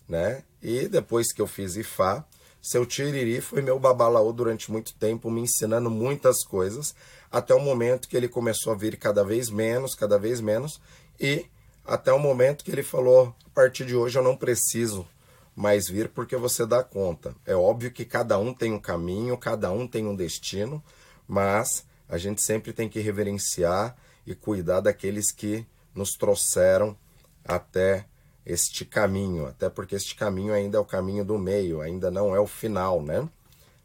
né? 0.07 0.43
E 0.61 0.87
depois 0.87 1.33
que 1.33 1.41
eu 1.41 1.47
fiz 1.47 1.75
Ifá, 1.75 2.23
seu 2.61 2.85
Tiriri 2.85 3.41
foi 3.41 3.61
meu 3.61 3.79
babalaô 3.79 4.31
durante 4.31 4.71
muito 4.71 4.93
tempo, 4.95 5.29
me 5.29 5.41
ensinando 5.41 5.89
muitas 5.89 6.43
coisas, 6.43 6.95
até 7.35 7.53
o 7.53 7.59
momento 7.59 8.07
que 8.07 8.15
ele 8.15 8.29
começou 8.29 8.71
a 8.71 8.77
vir 8.77 8.95
cada 8.95 9.21
vez 9.21 9.49
menos, 9.49 9.93
cada 9.93 10.17
vez 10.17 10.39
menos, 10.39 10.79
e 11.19 11.45
até 11.85 12.13
o 12.13 12.17
momento 12.17 12.63
que 12.63 12.71
ele 12.71 12.81
falou: 12.81 13.35
a 13.45 13.49
partir 13.49 13.85
de 13.85 13.93
hoje 13.93 14.17
eu 14.17 14.23
não 14.23 14.37
preciso 14.37 15.05
mais 15.53 15.89
vir 15.89 16.07
porque 16.07 16.37
você 16.37 16.65
dá 16.65 16.81
conta. 16.81 17.35
É 17.45 17.53
óbvio 17.53 17.91
que 17.91 18.05
cada 18.05 18.39
um 18.39 18.53
tem 18.53 18.71
um 18.71 18.79
caminho, 18.79 19.37
cada 19.37 19.69
um 19.69 19.85
tem 19.85 20.07
um 20.07 20.15
destino, 20.15 20.81
mas 21.27 21.85
a 22.07 22.17
gente 22.17 22.41
sempre 22.41 22.71
tem 22.71 22.87
que 22.87 23.01
reverenciar 23.01 23.97
e 24.25 24.33
cuidar 24.33 24.79
daqueles 24.79 25.29
que 25.29 25.67
nos 25.93 26.11
trouxeram 26.11 26.97
até 27.43 28.05
este 28.45 28.85
caminho, 28.85 29.45
até 29.45 29.69
porque 29.69 29.95
este 29.95 30.15
caminho 30.15 30.53
ainda 30.53 30.77
é 30.77 30.79
o 30.79 30.85
caminho 30.85 31.25
do 31.25 31.37
meio, 31.37 31.81
ainda 31.81 32.09
não 32.09 32.33
é 32.33 32.39
o 32.39 32.47
final, 32.47 33.01
né? 33.01 33.27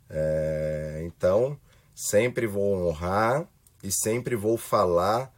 É, 0.09 1.03
então, 1.05 1.59
sempre 2.01 2.47
vou 2.47 2.75
honrar 2.75 3.47
e 3.83 3.93
sempre 3.93 4.35
vou 4.35 4.57
falar 4.57 5.33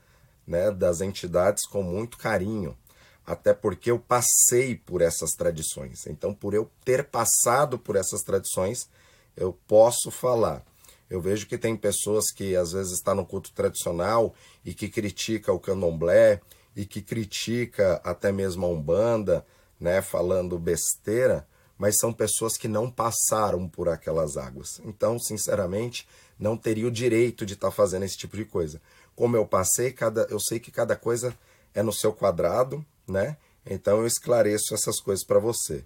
né, 0.46 0.70
das 0.70 1.00
entidades 1.00 1.66
com 1.66 1.82
muito 1.82 2.16
carinho, 2.16 2.76
até 3.26 3.52
porque 3.52 3.90
eu 3.90 3.98
passei 3.98 4.76
por 4.76 5.02
essas 5.02 5.32
tradições. 5.32 6.06
Então, 6.06 6.32
por 6.32 6.54
eu 6.54 6.70
ter 6.84 7.04
passado 7.04 7.78
por 7.78 7.96
essas 7.96 8.22
tradições, 8.22 8.88
eu 9.36 9.52
posso 9.66 10.10
falar. 10.10 10.64
Eu 11.10 11.20
vejo 11.20 11.46
que 11.46 11.58
tem 11.58 11.76
pessoas 11.76 12.30
que 12.30 12.54
às 12.56 12.72
vezes 12.72 12.92
estão 12.92 13.14
tá 13.16 13.20
no 13.20 13.26
culto 13.26 13.52
tradicional 13.52 14.34
e 14.64 14.72
que 14.72 14.88
critica 14.88 15.52
o 15.52 15.60
candomblé 15.60 16.40
e 16.74 16.86
que 16.86 17.02
critica 17.02 18.00
até 18.04 18.32
mesmo 18.32 18.64
a 18.64 18.68
Umbanda, 18.68 19.44
né, 19.78 20.00
falando 20.00 20.58
besteira, 20.58 21.46
mas 21.82 21.98
são 21.98 22.12
pessoas 22.12 22.56
que 22.56 22.68
não 22.68 22.88
passaram 22.88 23.68
por 23.68 23.88
aquelas 23.88 24.36
águas. 24.36 24.80
Então, 24.84 25.18
sinceramente, 25.18 26.06
não 26.38 26.56
teria 26.56 26.86
o 26.86 26.92
direito 26.92 27.44
de 27.44 27.54
estar 27.54 27.70
tá 27.70 27.74
fazendo 27.74 28.04
esse 28.04 28.16
tipo 28.16 28.36
de 28.36 28.44
coisa. 28.44 28.80
Como 29.16 29.36
eu 29.36 29.44
passei, 29.44 29.90
cada, 29.90 30.24
eu 30.30 30.38
sei 30.38 30.60
que 30.60 30.70
cada 30.70 30.94
coisa 30.94 31.36
é 31.74 31.82
no 31.82 31.92
seu 31.92 32.12
quadrado, 32.12 32.86
né? 33.04 33.36
Então 33.66 33.98
eu 33.98 34.06
esclareço 34.06 34.72
essas 34.72 35.00
coisas 35.00 35.26
para 35.26 35.40
você. 35.40 35.84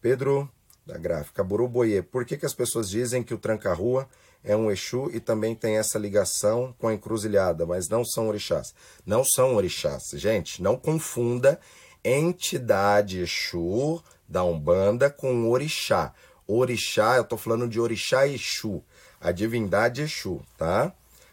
Pedro 0.00 0.48
da 0.86 0.96
gráfica 0.96 1.44
Buruboie, 1.44 2.00
por 2.00 2.24
que, 2.24 2.38
que 2.38 2.46
as 2.46 2.54
pessoas 2.54 2.88
dizem 2.88 3.22
que 3.22 3.34
o 3.34 3.38
tranca-rua 3.38 4.08
é 4.42 4.56
um 4.56 4.70
Exu 4.70 5.10
e 5.12 5.20
também 5.20 5.54
tem 5.54 5.76
essa 5.76 5.98
ligação 5.98 6.74
com 6.78 6.88
a 6.88 6.94
encruzilhada, 6.94 7.66
mas 7.66 7.86
não 7.90 8.02
são 8.02 8.28
orixás? 8.28 8.74
Não 9.04 9.22
são 9.22 9.56
orixás, 9.56 10.04
gente, 10.14 10.62
não 10.62 10.78
confunda 10.78 11.60
entidade 12.02 13.18
Exu 13.20 14.02
da 14.28 14.44
Umbanda 14.44 15.08
com 15.08 15.48
orixá. 15.48 16.12
Orixá, 16.46 17.16
eu 17.16 17.22
estou 17.22 17.38
falando 17.38 17.68
de 17.68 17.80
orixá 17.80 18.26
Exu, 18.26 18.82
a 19.20 19.32
divindade 19.32 20.02
Exu, 20.02 20.40
tá? 20.56 20.92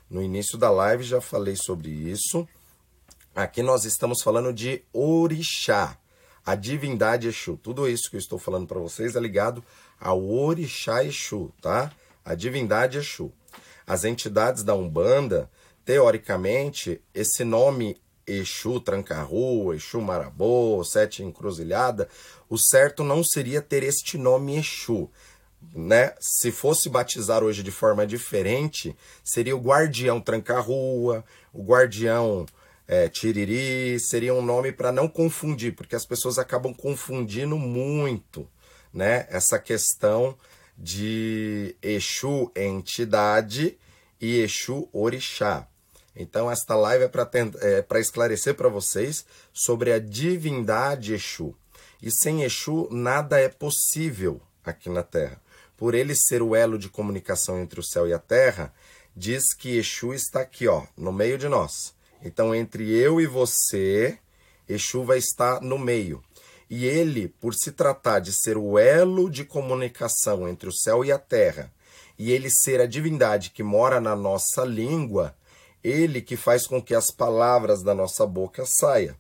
No 0.10 0.22
início 0.22 0.58
da 0.58 0.70
live 0.70 1.04
já 1.04 1.22
falei 1.22 1.56
sobre 1.56 1.90
isso. 1.90 2.48
Aqui 3.34 3.62
nós 3.62 3.86
estamos 3.86 4.22
falando 4.22 4.54
de 4.54 4.84
orixá, 4.94 5.98
a 6.46 6.56
divindade 6.56 7.28
Exu. 7.28 7.58
Tudo 7.58 7.88
isso 7.88 8.10
que 8.10 8.16
eu 8.16 8.20
estou 8.20 8.40
falando 8.40 8.68
para 8.68 8.80
vocês 8.80 9.16
é 9.16 9.20
ligado 9.20 9.64
ao 10.00 10.24
orixá 10.24 11.04
Exu, 11.04 11.52
tá? 11.62 11.92
A 12.24 12.36
divindade 12.36 12.98
Exu. 12.98 13.32
As 13.88 14.04
entidades 14.04 14.64
da 14.64 14.74
Umbanda, 14.74 15.50
teoricamente, 15.86 17.02
esse 17.14 17.44
nome 17.44 17.98
Exu 18.28 18.80
Trancarru, 18.80 19.74
Exu 19.74 20.02
Marabô, 20.02 20.84
Sete 20.84 21.24
Encruzilhada, 21.24 22.10
o 22.56 22.58
certo 22.58 23.04
não 23.04 23.22
seria 23.22 23.62
ter 23.62 23.84
este 23.84 24.18
nome 24.18 24.58
Exu. 24.58 25.10
Né? 25.74 26.14
Se 26.22 26.54
fosse 26.54 26.88
batizar 26.88 27.44
hoje 27.44 27.62
de 27.62 27.72
forma 27.72 28.08
diferente, 28.08 28.96
seria 29.24 29.56
o 29.56 29.60
Guardião 29.60 30.22
Tranca-Rua, 30.22 31.26
o 31.52 31.62
Guardião 31.64 32.46
é, 32.88 33.10
Tiriri, 33.10 34.00
seria 34.00 34.34
um 34.34 34.42
nome 34.42 34.72
para 34.72 34.90
não 34.90 35.08
confundir, 35.08 35.76
porque 35.76 35.98
as 35.98 36.06
pessoas 36.06 36.40
acabam 36.40 36.74
confundindo 36.74 37.58
muito 37.58 38.48
né? 38.94 39.28
essa 39.30 39.60
questão 39.60 40.38
de 40.78 41.76
Exu 41.82 42.50
entidade 42.56 43.78
e 44.22 44.40
Exu 44.40 44.88
orixá. 44.94 45.68
Então, 46.16 46.50
esta 46.50 46.74
live 46.76 47.04
é 47.04 47.08
para 47.10 47.30
é, 47.62 48.00
esclarecer 48.00 48.56
para 48.56 48.70
vocês 48.70 49.26
sobre 49.52 49.92
a 49.92 50.00
divindade 50.00 51.14
Exu. 51.14 51.54
E 52.06 52.12
sem 52.12 52.44
Exu, 52.44 52.88
nada 52.92 53.40
é 53.40 53.50
possível 53.50 54.40
aqui 54.64 54.92
na 54.92 55.02
Terra. 55.02 55.42
Por 55.76 55.96
ele 55.96 56.14
ser 56.14 56.40
o 56.44 56.56
elo 56.56 56.78
de 56.78 56.88
comunicação 56.88 57.60
entre 57.60 57.80
o 57.80 57.84
céu 57.84 58.08
e 58.08 58.14
a 58.14 58.20
terra, 58.20 58.72
diz 59.16 59.56
que 59.56 59.76
Exu 59.76 60.14
está 60.14 60.42
aqui, 60.42 60.68
ó, 60.68 60.84
no 60.96 61.12
meio 61.12 61.36
de 61.36 61.50
nós. 61.50 61.96
Então, 62.24 62.54
entre 62.54 62.92
eu 62.92 63.20
e 63.20 63.26
você, 63.26 64.20
Exu 64.70 65.04
vai 65.04 65.18
estar 65.18 65.60
no 65.62 65.80
meio. 65.80 66.24
E 66.70 66.86
ele, 66.86 67.28
por 67.28 67.56
se 67.56 67.72
tratar 67.72 68.20
de 68.20 68.32
ser 68.32 68.56
o 68.56 68.78
elo 68.78 69.28
de 69.28 69.44
comunicação 69.44 70.48
entre 70.48 70.70
o 70.70 70.74
céu 70.74 71.04
e 71.04 71.12
a 71.12 71.18
terra, 71.18 71.74
e 72.20 72.32
ele 72.32 72.52
ser 72.52 72.80
a 72.82 72.86
divindade 72.86 73.50
que 73.50 73.64
mora 73.64 74.00
na 74.00 74.16
nossa 74.16 74.64
língua, 74.64 75.36
ele 75.84 76.22
que 76.22 76.38
faz 76.38 76.68
com 76.68 76.80
que 76.80 76.94
as 76.94 77.10
palavras 77.10 77.82
da 77.82 77.96
nossa 77.96 78.28
boca 78.28 78.64
saia. 78.64 79.18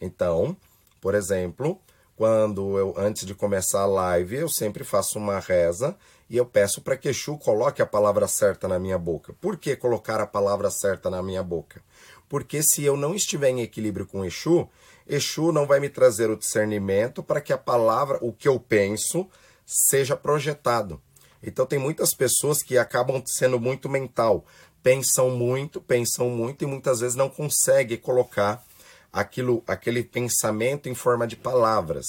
Então, 0.00 0.56
por 0.98 1.14
exemplo, 1.14 1.78
quando 2.16 2.78
eu 2.78 2.94
antes 2.96 3.26
de 3.26 3.34
começar 3.34 3.82
a 3.82 3.86
live, 3.86 4.36
eu 4.36 4.48
sempre 4.48 4.84
faço 4.84 5.18
uma 5.18 5.38
reza 5.38 5.96
e 6.28 6.36
eu 6.36 6.46
peço 6.46 6.80
para 6.80 6.96
que 6.96 7.08
Exu 7.08 7.36
coloque 7.38 7.82
a 7.82 7.86
palavra 7.86 8.26
certa 8.28 8.68
na 8.68 8.78
minha 8.78 8.98
boca. 8.98 9.34
Por 9.40 9.56
que 9.56 9.76
colocar 9.76 10.20
a 10.20 10.26
palavra 10.26 10.70
certa 10.70 11.10
na 11.10 11.22
minha 11.22 11.42
boca? 11.42 11.82
Porque 12.28 12.62
se 12.62 12.82
eu 12.84 12.96
não 12.96 13.14
estiver 13.14 13.50
em 13.50 13.60
equilíbrio 13.60 14.06
com 14.06 14.24
Exu, 14.24 14.68
Exu 15.06 15.52
não 15.52 15.66
vai 15.66 15.80
me 15.80 15.88
trazer 15.88 16.30
o 16.30 16.36
discernimento 16.36 17.22
para 17.22 17.40
que 17.40 17.52
a 17.52 17.58
palavra, 17.58 18.18
o 18.22 18.32
que 18.32 18.48
eu 18.48 18.58
penso, 18.58 19.28
seja 19.66 20.16
projetado. 20.16 21.00
Então 21.42 21.66
tem 21.66 21.78
muitas 21.78 22.14
pessoas 22.14 22.62
que 22.62 22.78
acabam 22.78 23.22
sendo 23.26 23.58
muito 23.58 23.88
mental 23.88 24.44
pensam 24.82 25.30
muito, 25.30 25.80
pensam 25.80 26.28
muito 26.28 26.64
e 26.64 26.66
muitas 26.66 27.00
vezes 27.00 27.16
não 27.16 27.28
conseguem 27.28 27.96
colocar 27.96 28.64
aquilo, 29.12 29.62
aquele 29.66 30.02
pensamento 30.02 30.88
em 30.88 30.94
forma 30.94 31.26
de 31.26 31.36
palavras. 31.36 32.06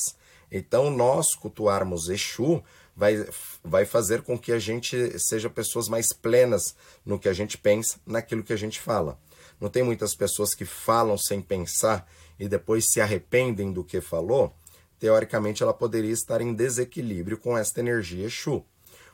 Então, 0.52 0.90
nós 0.90 1.36
cultuarmos 1.36 2.10
Exu 2.10 2.64
vai, 2.96 3.28
vai 3.64 3.86
fazer 3.86 4.22
com 4.22 4.38
que 4.38 4.52
a 4.52 4.60
gente 4.60 5.20
seja 5.20 5.50
pessoas 5.50 5.88
mais 5.90 6.14
plenas 6.14 6.76
no 7.06 7.20
que 7.20 7.28
a 7.28 7.34
gente 7.34 7.58
pensa, 7.58 8.00
naquilo 8.06 8.44
que 8.44 8.54
a 8.54 8.58
gente 8.58 8.80
fala. 8.80 9.20
Não 9.60 9.70
tem 9.70 9.84
muitas 9.84 10.16
pessoas 10.16 10.54
que 10.54 10.66
falam 10.66 11.18
sem 11.18 11.42
pensar 11.42 12.08
e 12.40 12.48
depois 12.48 12.86
se 12.92 13.02
arrependem 13.02 13.72
do 13.72 13.84
que 13.84 14.00
falou? 14.00 14.56
Teoricamente, 15.00 15.64
ela 15.64 15.74
poderia 15.74 16.12
estar 16.12 16.40
em 16.40 16.54
desequilíbrio 16.54 17.38
com 17.38 17.58
esta 17.58 17.80
energia 17.80 18.26
Exu. 18.26 18.64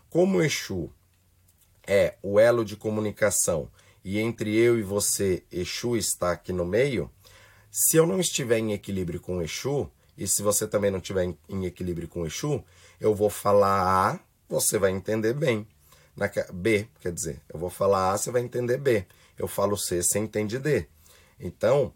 Como 0.10 0.42
Exu 0.42 0.92
é 1.88 2.16
o 2.22 2.40
elo 2.40 2.64
de 2.64 2.76
comunicação 2.76 3.70
e 4.04 4.20
entre 4.20 4.56
eu 4.56 4.78
e 4.78 4.84
você, 4.84 5.44
Exu 5.52 5.96
está 5.96 6.32
aqui 6.32 6.54
no 6.54 6.66
meio, 6.66 7.12
se 7.72 7.98
eu 7.98 8.06
não 8.06 8.20
estiver 8.20 8.58
em 8.60 8.74
equilíbrio 8.74 9.20
com 9.20 9.42
Exu, 9.42 9.90
e 10.18 10.28
se 10.28 10.42
você 10.42 10.68
também 10.68 10.92
não 10.92 11.00
estiver 11.00 11.34
em 11.48 11.66
equilíbrio 11.66 12.08
com 12.08 12.26
Exu, 12.26 12.64
eu 13.00 13.16
vou 13.16 13.30
falar 13.30 14.14
A, 14.14 14.20
você 14.48 14.78
vai 14.78 14.92
entender 14.92 15.34
bem. 15.34 15.68
Na, 16.16 16.30
B, 16.52 16.88
quer 17.00 17.12
dizer, 17.12 17.42
eu 17.48 17.60
vou 17.60 17.70
falar 17.70 18.12
A, 18.12 18.18
você 18.18 18.32
vai 18.32 18.42
entender 18.42 18.78
B. 18.78 19.06
Eu 19.38 19.48
falo 19.48 19.78
C, 19.78 20.04
você 20.04 20.20
entende 20.20 20.60
D. 20.60 20.86
Então, 21.40 21.94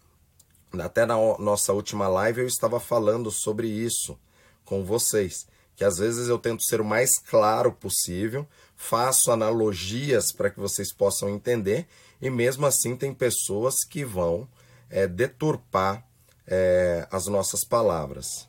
até 0.79 1.05
na 1.05 1.15
nossa 1.38 1.73
última 1.73 2.07
live 2.07 2.41
eu 2.41 2.47
estava 2.47 2.79
falando 2.79 3.29
sobre 3.29 3.67
isso 3.67 4.17
com 4.63 4.86
vocês 4.86 5.45
que 5.75 5.83
às 5.83 5.97
vezes 5.97 6.27
eu 6.27 6.38
tento 6.38 6.63
ser 6.63 6.81
o 6.81 6.86
mais 6.86 7.17
claro 7.17 7.71
possível, 7.71 8.47
faço 8.75 9.31
analogias 9.31 10.31
para 10.31 10.49
que 10.49 10.59
vocês 10.59 10.93
possam 10.93 11.29
entender, 11.29 11.88
e 12.21 12.29
mesmo 12.29 12.65
assim 12.65 12.95
tem 12.95 13.13
pessoas 13.13 13.83
que 13.89 14.05
vão 14.05 14.47
é, 14.93 15.08
deturpar 15.08 16.06
é, 16.45 17.08
as 17.12 17.25
nossas 17.25 17.65
palavras. 17.65 18.47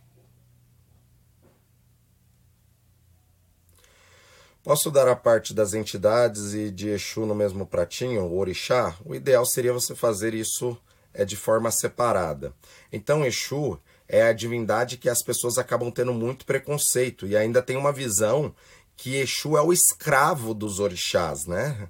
Posso 4.63 4.91
dar 4.91 5.09
a 5.09 5.17
parte 5.17 5.55
das 5.55 5.73
entidades 5.73 6.53
e 6.53 6.71
de 6.71 6.89
Exu 6.91 7.25
no 7.25 7.35
mesmo 7.35 7.67
pratinho, 7.67 8.25
o 8.25 8.39
orixá? 8.39 8.95
O 9.05 9.15
ideal 9.15 9.45
seria 9.47 9.73
você 9.73 9.95
fazer 9.95 10.35
isso 10.35 10.77
é, 11.15 11.25
de 11.25 11.37
forma 11.37 11.71
separada. 11.71 12.53
Então, 12.93 13.25
Exu 13.25 13.81
é 14.07 14.23
a 14.23 14.33
divindade 14.33 14.99
que 14.99 15.09
as 15.09 15.23
pessoas 15.23 15.57
acabam 15.57 15.91
tendo 15.91 16.13
muito 16.13 16.45
preconceito 16.45 17.27
e 17.27 17.37
ainda 17.37 17.63
tem 17.63 17.77
uma 17.77 17.93
visão 17.93 18.55
que 18.97 19.17
Exu 19.17 19.57
é 19.57 19.63
o 19.63 19.73
escravo 19.73 20.53
dos 20.53 20.79
orixás, 20.79 21.47
né? 21.47 21.89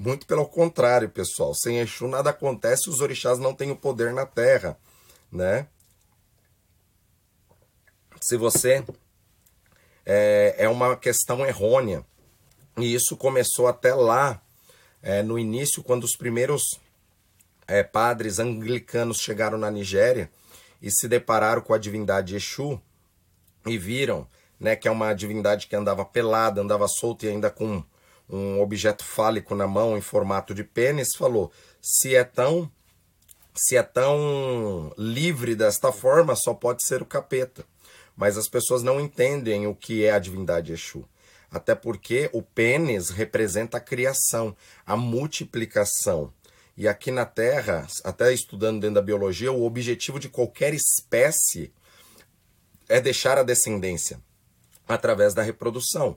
Muito 0.00 0.26
pelo 0.26 0.46
contrário, 0.46 1.10
pessoal. 1.10 1.54
Sem 1.54 1.78
Exu 1.78 2.08
nada 2.08 2.30
acontece, 2.30 2.88
os 2.88 3.02
orixás 3.02 3.38
não 3.38 3.52
têm 3.54 3.70
o 3.70 3.76
poder 3.76 4.14
na 4.14 4.24
Terra, 4.24 4.78
né? 5.30 5.66
Se 8.18 8.34
você 8.38 8.82
é, 10.06 10.54
é 10.56 10.68
uma 10.70 10.96
questão 10.96 11.44
errônea 11.44 12.02
e 12.78 12.94
isso 12.94 13.14
começou 13.14 13.68
até 13.68 13.94
lá 13.94 14.40
é, 15.02 15.22
no 15.22 15.38
início, 15.38 15.82
quando 15.82 16.04
os 16.04 16.16
primeiros 16.16 16.80
é, 17.68 17.82
padres 17.82 18.38
anglicanos 18.38 19.18
chegaram 19.18 19.58
na 19.58 19.70
Nigéria 19.70 20.30
e 20.80 20.90
se 20.90 21.08
depararam 21.08 21.60
com 21.60 21.74
a 21.74 21.78
divindade 21.78 22.34
Exu 22.34 22.80
e 23.66 23.76
viram 23.76 24.26
né, 24.58 24.74
que 24.76 24.88
é 24.88 24.90
uma 24.90 25.12
divindade 25.12 25.66
que 25.66 25.76
andava 25.76 26.06
pelada, 26.06 26.62
andava 26.62 26.88
solta 26.88 27.26
e 27.26 27.28
ainda 27.28 27.50
com 27.50 27.84
um 28.30 28.60
objeto 28.60 29.04
fálico 29.04 29.54
na 29.54 29.66
mão 29.66 29.96
em 29.96 30.00
formato 30.00 30.54
de 30.54 30.64
pênis, 30.64 31.14
falou: 31.16 31.50
se 31.80 32.14
é 32.14 32.24
tão 32.24 32.70
se 33.54 33.76
é 33.76 33.82
tão 33.82 34.92
livre 34.96 35.54
desta 35.54 35.92
forma, 35.92 36.36
só 36.36 36.54
pode 36.54 36.86
ser 36.86 37.02
o 37.02 37.06
capeta. 37.06 37.64
Mas 38.16 38.38
as 38.38 38.48
pessoas 38.48 38.82
não 38.82 39.00
entendem 39.00 39.66
o 39.66 39.74
que 39.74 40.04
é 40.04 40.12
a 40.12 40.18
divindade 40.18 40.72
Exu. 40.72 41.04
Até 41.50 41.74
porque 41.74 42.30
o 42.32 42.42
pênis 42.42 43.10
representa 43.10 43.76
a 43.78 43.80
criação, 43.80 44.56
a 44.86 44.96
multiplicação. 44.96 46.32
E 46.76 46.86
aqui 46.86 47.10
na 47.10 47.26
Terra, 47.26 47.86
até 48.04 48.32
estudando 48.32 48.80
dentro 48.80 48.94
da 48.94 49.02
biologia, 49.02 49.52
o 49.52 49.64
objetivo 49.64 50.20
de 50.20 50.28
qualquer 50.28 50.72
espécie 50.72 51.72
é 52.88 53.00
deixar 53.00 53.36
a 53.36 53.42
descendência 53.42 54.20
através 54.86 55.34
da 55.34 55.42
reprodução. 55.42 56.16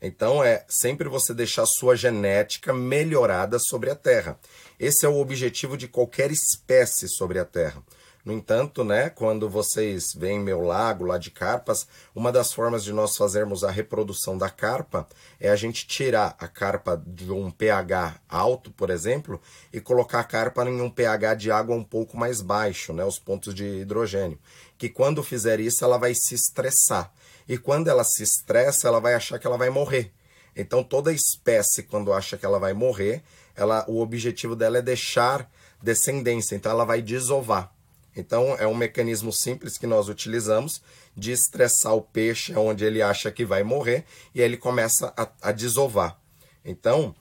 Então 0.00 0.42
é 0.42 0.64
sempre 0.68 1.08
você 1.08 1.34
deixar 1.34 1.66
sua 1.66 1.96
genética 1.96 2.72
melhorada 2.72 3.58
sobre 3.58 3.90
a 3.90 3.96
Terra. 3.96 4.38
Esse 4.78 5.04
é 5.04 5.08
o 5.08 5.18
objetivo 5.18 5.76
de 5.76 5.88
qualquer 5.88 6.30
espécie 6.30 7.08
sobre 7.08 7.38
a 7.38 7.44
Terra. 7.44 7.82
No 8.24 8.34
entanto, 8.34 8.84
né, 8.84 9.08
quando 9.08 9.48
vocês 9.48 10.12
veem 10.14 10.38
meu 10.38 10.60
lago 10.60 11.04
lá 11.04 11.16
de 11.16 11.30
carpas, 11.30 11.88
uma 12.14 12.30
das 12.30 12.52
formas 12.52 12.84
de 12.84 12.92
nós 12.92 13.16
fazermos 13.16 13.64
a 13.64 13.70
reprodução 13.70 14.36
da 14.36 14.50
carpa 14.50 15.08
é 15.40 15.48
a 15.48 15.56
gente 15.56 15.86
tirar 15.86 16.36
a 16.38 16.46
carpa 16.46 17.02
de 17.06 17.32
um 17.32 17.50
pH 17.50 18.20
alto, 18.28 18.70
por 18.70 18.90
exemplo, 18.90 19.40
e 19.72 19.80
colocar 19.80 20.20
a 20.20 20.24
carpa 20.24 20.62
em 20.68 20.80
um 20.80 20.90
pH 20.90 21.36
de 21.36 21.50
água 21.50 21.74
um 21.74 21.82
pouco 21.82 22.18
mais 22.18 22.42
baixo, 22.42 22.92
né, 22.92 23.02
os 23.02 23.18
pontos 23.18 23.54
de 23.54 23.64
hidrogênio. 23.64 24.38
Que 24.76 24.90
quando 24.90 25.22
fizer 25.22 25.58
isso, 25.58 25.82
ela 25.82 25.96
vai 25.96 26.12
se 26.14 26.34
estressar. 26.34 27.10
E 27.48 27.56
quando 27.56 27.88
ela 27.88 28.04
se 28.04 28.22
estressa, 28.22 28.88
ela 28.88 29.00
vai 29.00 29.14
achar 29.14 29.38
que 29.38 29.46
ela 29.46 29.56
vai 29.56 29.70
morrer. 29.70 30.12
Então 30.54 30.82
toda 30.82 31.12
espécie, 31.12 31.82
quando 31.82 32.12
acha 32.12 32.36
que 32.36 32.44
ela 32.44 32.58
vai 32.58 32.74
morrer, 32.74 33.22
ela, 33.56 33.84
o 33.88 34.00
objetivo 34.00 34.54
dela 34.54 34.78
é 34.78 34.82
deixar 34.82 35.50
descendência. 35.82 36.54
Então 36.54 36.70
ela 36.70 36.84
vai 36.84 37.00
desovar. 37.00 37.72
Então, 38.18 38.56
é 38.58 38.66
um 38.66 38.74
mecanismo 38.74 39.32
simples 39.32 39.78
que 39.78 39.86
nós 39.86 40.08
utilizamos 40.08 40.82
de 41.16 41.30
estressar 41.30 41.94
o 41.94 42.02
peixe 42.02 42.52
onde 42.56 42.84
ele 42.84 43.00
acha 43.00 43.30
que 43.30 43.44
vai 43.44 43.62
morrer 43.62 44.04
e 44.34 44.40
ele 44.40 44.56
começa 44.56 45.12
a, 45.16 45.28
a 45.40 45.52
desovar. 45.52 46.18
Então, 46.64 47.14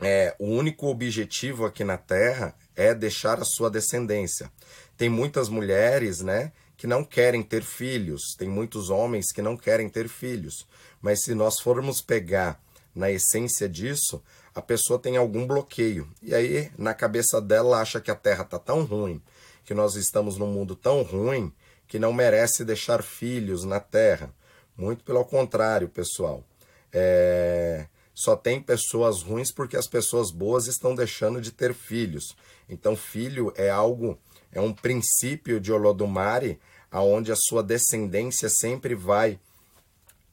é, 0.00 0.34
o 0.38 0.46
único 0.46 0.86
objetivo 0.86 1.66
aqui 1.66 1.84
na 1.84 1.98
Terra 1.98 2.54
é 2.74 2.94
deixar 2.94 3.38
a 3.38 3.44
sua 3.44 3.70
descendência. 3.70 4.50
Tem 4.96 5.10
muitas 5.10 5.50
mulheres, 5.50 6.22
né, 6.22 6.52
que 6.84 6.88
não 6.88 7.02
querem 7.02 7.42
ter 7.42 7.62
filhos, 7.62 8.34
tem 8.36 8.46
muitos 8.46 8.90
homens 8.90 9.32
que 9.32 9.40
não 9.40 9.56
querem 9.56 9.88
ter 9.88 10.06
filhos. 10.06 10.66
Mas 11.00 11.22
se 11.22 11.34
nós 11.34 11.58
formos 11.58 12.02
pegar 12.02 12.62
na 12.94 13.10
essência 13.10 13.66
disso, 13.66 14.22
a 14.54 14.60
pessoa 14.60 14.98
tem 14.98 15.16
algum 15.16 15.46
bloqueio. 15.46 16.06
E 16.20 16.34
aí, 16.34 16.70
na 16.76 16.92
cabeça 16.92 17.40
dela, 17.40 17.80
acha 17.80 18.02
que 18.02 18.10
a 18.10 18.14
Terra 18.14 18.42
está 18.42 18.58
tão 18.58 18.84
ruim, 18.84 19.22
que 19.64 19.72
nós 19.72 19.94
estamos 19.94 20.36
num 20.36 20.52
mundo 20.52 20.76
tão 20.76 21.00
ruim 21.00 21.50
que 21.88 21.98
não 21.98 22.12
merece 22.12 22.66
deixar 22.66 23.02
filhos 23.02 23.64
na 23.64 23.80
terra. 23.80 24.30
Muito 24.76 25.04
pelo 25.04 25.24
contrário, 25.24 25.88
pessoal. 25.88 26.44
É... 26.92 27.86
Só 28.12 28.36
tem 28.36 28.60
pessoas 28.60 29.22
ruins 29.22 29.50
porque 29.50 29.78
as 29.78 29.86
pessoas 29.86 30.30
boas 30.30 30.66
estão 30.66 30.94
deixando 30.94 31.40
de 31.40 31.50
ter 31.50 31.72
filhos. 31.72 32.36
Então, 32.68 32.94
filho 32.94 33.54
é 33.56 33.70
algo, 33.70 34.18
é 34.52 34.60
um 34.60 34.72
princípio 34.74 35.58
de 35.58 35.72
Olodumare, 35.72 36.60
aonde 36.94 37.32
a 37.32 37.36
sua 37.36 37.60
descendência 37.60 38.48
sempre 38.48 38.94
vai 38.94 39.40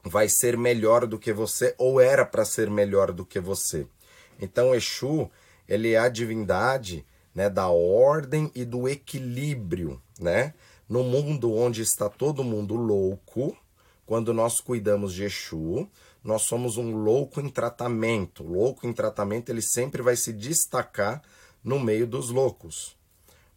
vai 0.04 0.28
ser 0.28 0.56
melhor 0.56 1.08
do 1.08 1.18
que 1.18 1.32
você 1.32 1.74
ou 1.76 2.00
era 2.00 2.24
para 2.24 2.44
ser 2.44 2.70
melhor 2.70 3.10
do 3.10 3.26
que 3.26 3.40
você. 3.40 3.84
Então, 4.40 4.72
Exu, 4.72 5.28
ele 5.68 5.92
é 5.92 5.98
a 5.98 6.08
divindade 6.08 7.04
né, 7.34 7.50
da 7.50 7.66
ordem 7.68 8.48
e 8.54 8.64
do 8.64 8.88
equilíbrio, 8.88 10.00
né? 10.20 10.54
No 10.88 11.02
mundo 11.02 11.52
onde 11.52 11.82
está 11.82 12.08
todo 12.08 12.44
mundo 12.44 12.76
louco, 12.76 13.56
quando 14.06 14.32
nós 14.32 14.60
cuidamos 14.60 15.12
de 15.12 15.24
Exu, 15.24 15.88
nós 16.22 16.42
somos 16.42 16.76
um 16.76 16.94
louco 16.94 17.40
em 17.40 17.48
tratamento. 17.48 18.44
Louco 18.44 18.86
em 18.86 18.92
tratamento, 18.92 19.50
ele 19.50 19.62
sempre 19.62 20.00
vai 20.00 20.14
se 20.14 20.32
destacar 20.32 21.22
no 21.62 21.80
meio 21.80 22.06
dos 22.06 22.30
loucos. 22.30 22.96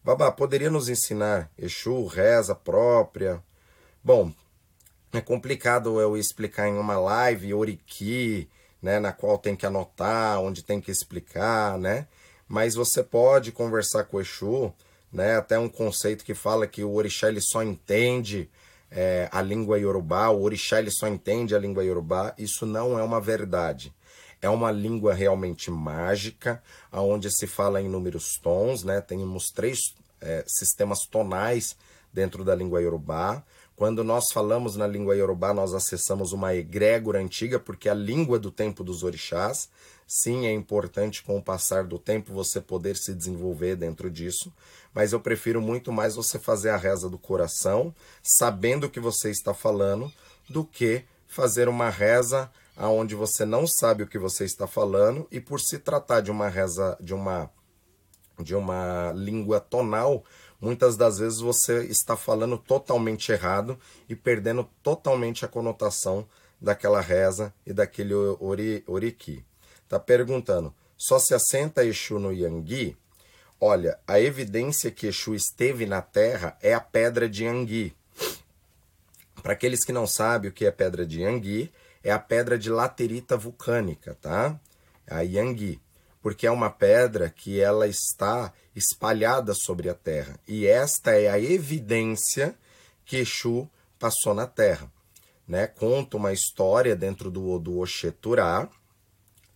Babá, 0.06 0.32
poderia 0.32 0.70
nos 0.70 0.88
ensinar 0.88 1.50
Exu, 1.58 2.06
reza 2.06 2.54
própria? 2.54 3.42
Bom, 4.04 4.32
é 5.12 5.20
complicado 5.20 6.00
eu 6.00 6.16
explicar 6.16 6.68
em 6.68 6.78
uma 6.78 6.96
live 6.96 7.56
Oriki, 7.56 8.48
né, 8.80 9.00
na 9.00 9.12
qual 9.12 9.40
tem 9.40 9.56
que 9.56 9.66
anotar, 9.66 10.40
onde 10.40 10.64
tem 10.64 10.80
que 10.80 10.92
explicar, 10.92 11.80
né? 11.80 12.06
mas 12.48 12.76
você 12.76 13.02
pode 13.02 13.52
conversar 13.52 14.04
com 14.04 14.18
o 14.18 14.22
Exu, 14.22 14.72
né? 15.12 15.38
Até 15.38 15.58
um 15.58 15.68
conceito 15.68 16.24
que 16.24 16.36
fala 16.36 16.68
que 16.68 16.84
o 16.84 16.94
orixá 16.94 17.28
ele 17.28 17.42
só 17.42 17.64
entende 17.64 18.48
é, 18.92 19.28
a 19.32 19.42
língua 19.42 19.80
iorubá, 19.80 20.30
o 20.30 20.44
orixá 20.44 20.78
ele 20.78 20.92
só 20.92 21.08
entende 21.08 21.56
a 21.56 21.60
língua 21.60 21.84
iorubá. 21.84 22.32
Isso 22.38 22.64
não 22.64 23.00
é 23.00 23.02
uma 23.02 23.20
verdade. 23.20 23.92
É 24.46 24.50
uma 24.50 24.72
língua 24.72 25.12
realmente 25.12 25.72
mágica, 25.72 26.62
onde 26.92 27.32
se 27.32 27.48
fala 27.48 27.82
em 27.82 27.90
números 27.90 28.38
tons, 28.44 28.84
né? 28.84 29.02
Temos 29.02 29.48
três 29.48 29.80
é, 30.22 30.44
sistemas 30.46 31.00
tonais 31.08 31.76
dentro 32.14 32.44
da 32.44 32.54
língua 32.54 32.80
iorubá. 32.80 33.44
Quando 33.76 34.04
nós 34.04 34.26
falamos 34.32 34.76
na 34.76 34.86
língua 34.86 35.16
iorubá, 35.16 35.52
nós 35.52 35.74
acessamos 35.74 36.32
uma 36.32 36.54
egrégora 36.54 37.20
antiga, 37.20 37.60
porque 37.60 37.90
a 37.90 37.96
língua 37.96 38.38
do 38.38 38.52
tempo 38.52 38.84
dos 38.84 39.02
orixás. 39.02 39.68
Sim, 40.08 40.46
é 40.46 40.54
importante 40.54 41.24
com 41.24 41.40
o 41.40 41.42
passar 41.42 41.84
do 41.84 41.98
tempo 41.98 42.32
você 42.32 42.62
poder 42.62 42.98
se 42.98 43.16
desenvolver 43.16 43.76
dentro 43.76 44.12
disso, 44.12 44.54
mas 44.94 45.12
eu 45.12 45.20
prefiro 45.20 45.60
muito 45.60 45.92
mais 45.92 46.16
você 46.16 46.38
fazer 46.38 46.70
a 46.70 46.78
reza 46.78 47.10
do 47.10 47.18
coração, 47.18 47.92
sabendo 48.22 48.86
o 48.86 48.90
que 48.92 49.00
você 49.00 49.32
está 49.32 49.56
falando, 49.56 50.14
do 50.48 50.64
que 50.64 51.04
fazer 51.26 51.68
uma 51.68 51.90
reza 51.90 52.48
aonde 52.76 53.16
você 53.16 53.46
não 53.46 53.66
sabe 53.66 54.04
o 54.04 54.08
que 54.08 54.20
você 54.20 54.46
está 54.46 54.68
falando 54.68 55.28
e 55.32 55.40
por 55.40 55.60
se 55.60 55.80
tratar 55.80 56.22
de 56.22 56.32
uma 56.32 56.50
reza 56.50 56.98
de 57.00 57.14
uma 57.14 57.50
de 58.38 58.54
uma 58.54 59.14
língua 59.16 59.62
tonal, 59.62 60.24
muitas 60.60 60.98
das 60.98 61.20
vezes 61.20 61.40
você 61.40 61.86
está 61.86 62.18
falando 62.18 62.58
totalmente 62.58 63.32
errado 63.32 63.80
e 64.10 64.16
perdendo 64.16 64.68
totalmente 64.84 65.46
a 65.46 65.48
conotação 65.48 66.28
daquela 66.60 67.00
reza 67.00 67.54
e 67.66 67.72
daquele 67.72 68.14
ori, 68.14 68.84
oriki. 68.88 69.46
Está 69.84 70.00
perguntando, 70.00 70.74
só 70.98 71.20
se 71.20 71.34
assenta 71.34 71.86
Exu 71.86 72.20
no 72.20 72.34
Yangui? 72.34 72.98
Olha, 73.60 73.98
a 74.06 74.20
evidência 74.20 74.92
que 74.92 75.08
Exu 75.08 75.34
esteve 75.34 75.86
na 75.86 76.02
Terra 76.02 76.58
é 76.62 76.74
a 76.74 76.82
pedra 76.82 77.30
de 77.30 77.46
Yangui. 77.46 77.96
Para 79.42 79.54
aqueles 79.54 79.86
que 79.86 79.94
não 79.94 80.08
sabem 80.08 80.50
o 80.50 80.54
que 80.54 80.66
é 80.66 80.72
pedra 80.72 81.06
de 81.06 81.22
Yangui, 81.22 81.72
é 82.06 82.12
a 82.12 82.20
pedra 82.20 82.56
de 82.56 82.70
laterita 82.70 83.36
vulcânica, 83.36 84.16
tá? 84.22 84.60
A 85.10 85.22
Yangui, 85.22 85.82
porque 86.22 86.46
é 86.46 86.52
uma 86.52 86.70
pedra 86.70 87.32
que 87.32 87.60
ela 87.60 87.88
está 87.88 88.54
espalhada 88.76 89.56
sobre 89.56 89.90
a 89.90 89.96
Terra. 89.96 90.40
E 90.48 90.68
esta 90.68 91.20
é 91.20 91.28
a 91.28 91.40
evidência 91.40 92.56
que 93.04 93.18
Exu 93.18 93.68
passou 93.98 94.36
na 94.36 94.46
Terra. 94.46 94.88
Né? 95.48 95.66
Conta 95.66 96.18
uma 96.18 96.32
história 96.32 96.96
dentro 96.96 97.32
do, 97.32 97.58
do 97.58 97.80
Oxeturá, 97.80 98.70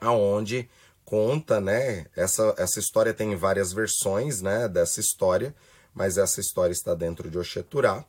aonde 0.02 0.68
conta, 1.06 1.62
né? 1.62 2.08
Essa, 2.16 2.56
essa 2.58 2.80
história 2.80 3.14
tem 3.14 3.36
várias 3.36 3.72
versões, 3.72 4.42
né? 4.42 4.68
Dessa 4.68 5.00
história, 5.00 5.56
mas 5.94 6.18
essa 6.18 6.40
história 6.40 6.74
está 6.74 6.96
dentro 6.96 7.30
de 7.30 7.38
Oxeturá, 7.38 8.04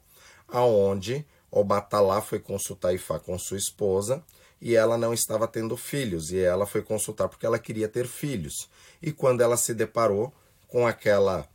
aonde 0.48 1.26
Obatalá 1.50 2.20
foi 2.20 2.38
consultar 2.38 2.94
Ifá 2.94 3.18
com 3.18 3.38
sua 3.38 3.56
esposa 3.56 4.22
e 4.60 4.76
ela 4.76 4.98
não 4.98 5.12
estava 5.12 5.48
tendo 5.48 5.76
filhos 5.76 6.30
e 6.30 6.38
ela 6.38 6.66
foi 6.66 6.82
consultar 6.82 7.28
porque 7.28 7.46
ela 7.46 7.58
queria 7.58 7.88
ter 7.88 8.06
filhos. 8.06 8.68
E 9.02 9.10
quando 9.10 9.40
ela 9.40 9.56
se 9.56 9.74
deparou 9.74 10.32
com 10.68 10.86
aquela 10.86 11.48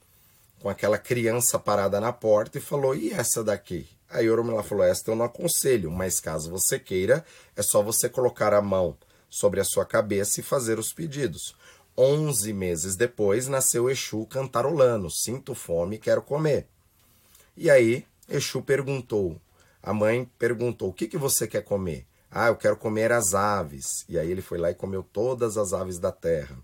com 0.60 0.70
aquela 0.70 0.98
criança 0.98 1.60
parada 1.60 2.00
na 2.00 2.12
porta 2.12 2.58
e 2.58 2.62
falou: 2.62 2.96
"E 2.96 3.12
essa 3.12 3.44
daqui?" 3.44 3.88
Aí 4.10 4.30
Oromila 4.30 4.64
falou: 4.64 4.84
"Esta 4.84 5.12
eu 5.12 5.16
não 5.16 5.26
aconselho, 5.26 5.92
mas 5.92 6.20
caso 6.20 6.50
você 6.50 6.80
queira, 6.80 7.24
é 7.56 7.62
só 7.62 7.82
você 7.82 8.10
colocar 8.10 8.54
a 8.54 8.62
mão 8.62 8.98
sobre 9.30 9.60
a 9.60 9.66
sua 9.66 9.86
cabeça 9.86 10.40
e 10.40 10.44
fazer 10.44 10.80
os 10.80 10.94
pedidos. 10.94 11.56
Onze 11.98 12.52
meses 12.52 12.96
depois 12.96 13.48
nasceu 13.48 13.90
Exu 13.90 14.26
cantarolando: 14.26 15.10
Sinto 15.10 15.54
fome, 15.54 15.98
quero 15.98 16.22
comer. 16.22 16.68
E 17.56 17.70
aí 17.70 18.06
Exu 18.28 18.62
perguntou, 18.62 19.40
a 19.86 19.94
mãe 19.94 20.28
perguntou: 20.40 20.90
O 20.90 20.94
que, 20.94 21.08
que 21.08 21.18
você 21.18 21.48
quer 21.48 21.64
comer? 21.64 22.08
Ah, 22.32 22.48
eu 22.48 22.56
quero 22.56 22.76
comer 22.76 23.12
as 23.12 23.36
aves. 23.36 24.04
E 24.10 24.18
aí 24.18 24.32
ele 24.32 24.42
foi 24.42 24.58
lá 24.58 24.72
e 24.72 24.76
comeu 24.76 25.04
todas 25.04 25.58
as 25.60 25.74
aves 25.74 26.00
da 26.00 26.12
terra. 26.12 26.58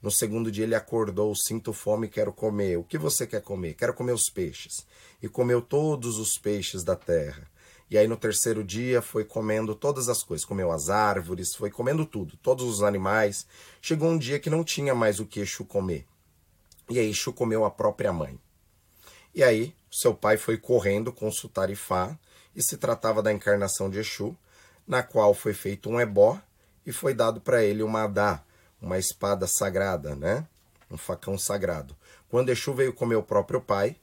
No 0.00 0.10
segundo 0.10 0.50
dia 0.50 0.64
ele 0.64 0.74
acordou, 0.74 1.34
sinto 1.36 1.74
fome, 1.74 2.08
quero 2.08 2.32
comer. 2.32 2.78
O 2.78 2.82
que 2.82 2.96
você 2.96 3.26
quer 3.26 3.42
comer? 3.42 3.74
Quero 3.74 3.92
comer 3.92 4.12
os 4.12 4.30
peixes. 4.30 4.86
E 5.22 5.28
comeu 5.28 5.60
todos 5.60 6.18
os 6.18 6.38
peixes 6.38 6.82
da 6.82 6.96
terra. 6.96 7.46
E 7.90 7.98
aí 7.98 8.08
no 8.08 8.16
terceiro 8.16 8.64
dia 8.64 9.02
foi 9.02 9.24
comendo 9.24 9.74
todas 9.74 10.08
as 10.08 10.22
coisas, 10.22 10.46
comeu 10.46 10.72
as 10.72 10.88
árvores, 10.88 11.54
foi 11.54 11.70
comendo 11.70 12.06
tudo, 12.06 12.34
todos 12.38 12.64
os 12.64 12.82
animais. 12.82 13.46
Chegou 13.82 14.08
um 14.08 14.18
dia 14.18 14.40
que 14.40 14.48
não 14.48 14.64
tinha 14.64 14.94
mais 14.94 15.20
o 15.20 15.26
que 15.26 15.40
Exu 15.40 15.66
comer. 15.66 16.06
E 16.88 16.98
aí 16.98 17.10
Exu 17.10 17.30
comeu 17.30 17.62
a 17.66 17.70
própria 17.70 18.12
mãe. 18.12 18.40
E 19.34 19.42
aí 19.44 19.74
seu 19.90 20.14
pai 20.14 20.38
foi 20.38 20.56
correndo 20.56 21.12
consultar 21.12 21.68
Ifá 21.68 22.18
e 22.54 22.62
se 22.62 22.76
tratava 22.76 23.22
da 23.22 23.32
encarnação 23.32 23.90
de 23.90 23.98
Exu, 23.98 24.36
na 24.86 25.02
qual 25.02 25.34
foi 25.34 25.54
feito 25.54 25.88
um 25.88 26.00
ebó 26.00 26.40
e 26.86 26.92
foi 26.92 27.14
dado 27.14 27.40
para 27.40 27.62
ele 27.64 27.82
uma 27.82 28.04
adá, 28.04 28.42
uma 28.80 28.98
espada 28.98 29.46
sagrada, 29.46 30.14
né? 30.14 30.46
Um 30.90 30.96
facão 30.96 31.38
sagrado. 31.38 31.96
Quando 32.28 32.50
Exu 32.50 32.74
veio 32.74 32.92
comer 32.92 33.16
o 33.16 33.22
próprio 33.22 33.60
pai, 33.60 33.96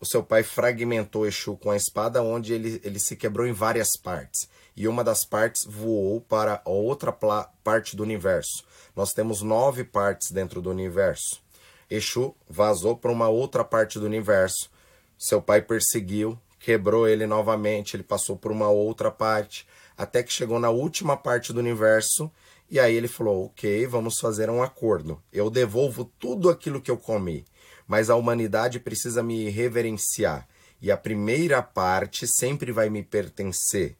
o 0.00 0.06
seu 0.06 0.22
pai 0.22 0.42
fragmentou 0.42 1.26
Exu 1.26 1.56
com 1.56 1.70
a 1.70 1.76
espada, 1.76 2.22
onde 2.22 2.52
ele, 2.52 2.80
ele 2.84 2.98
se 2.98 3.16
quebrou 3.16 3.46
em 3.46 3.52
várias 3.52 3.96
partes. 3.96 4.48
E 4.76 4.88
uma 4.88 5.04
das 5.04 5.24
partes 5.24 5.64
voou 5.64 6.20
para 6.20 6.60
a 6.64 6.70
outra 6.70 7.12
parte 7.12 7.96
do 7.96 8.02
universo. 8.02 8.64
Nós 8.94 9.12
temos 9.12 9.40
nove 9.40 9.84
partes 9.84 10.30
dentro 10.30 10.60
do 10.60 10.70
universo. 10.70 11.42
Exu 11.88 12.34
vazou 12.48 12.96
para 12.96 13.12
uma 13.12 13.28
outra 13.28 13.64
parte 13.64 13.98
do 13.98 14.06
universo. 14.06 14.70
Seu 15.18 15.40
pai 15.40 15.62
perseguiu, 15.62 16.38
quebrou 16.64 17.06
ele 17.08 17.26
novamente, 17.26 17.96
ele 17.96 18.02
passou 18.02 18.36
por 18.36 18.50
uma 18.50 18.68
outra 18.68 19.10
parte, 19.10 19.66
até 19.96 20.22
que 20.22 20.32
chegou 20.32 20.58
na 20.58 20.70
última 20.70 21.16
parte 21.16 21.52
do 21.52 21.60
universo. 21.60 22.30
E 22.70 22.80
aí 22.80 22.94
ele 22.94 23.08
falou: 23.08 23.46
Ok, 23.46 23.86
vamos 23.86 24.18
fazer 24.18 24.48
um 24.48 24.62
acordo. 24.62 25.22
Eu 25.32 25.50
devolvo 25.50 26.04
tudo 26.18 26.48
aquilo 26.48 26.80
que 26.80 26.90
eu 26.90 26.96
comi 26.96 27.44
mas 27.86 28.10
a 28.10 28.16
humanidade 28.16 28.80
precisa 28.80 29.22
me 29.22 29.48
reverenciar. 29.50 30.48
E 30.80 30.90
a 30.90 30.96
primeira 30.96 31.62
parte 31.62 32.26
sempre 32.26 32.72
vai 32.72 32.90
me 32.90 33.02
pertencer. 33.02 33.96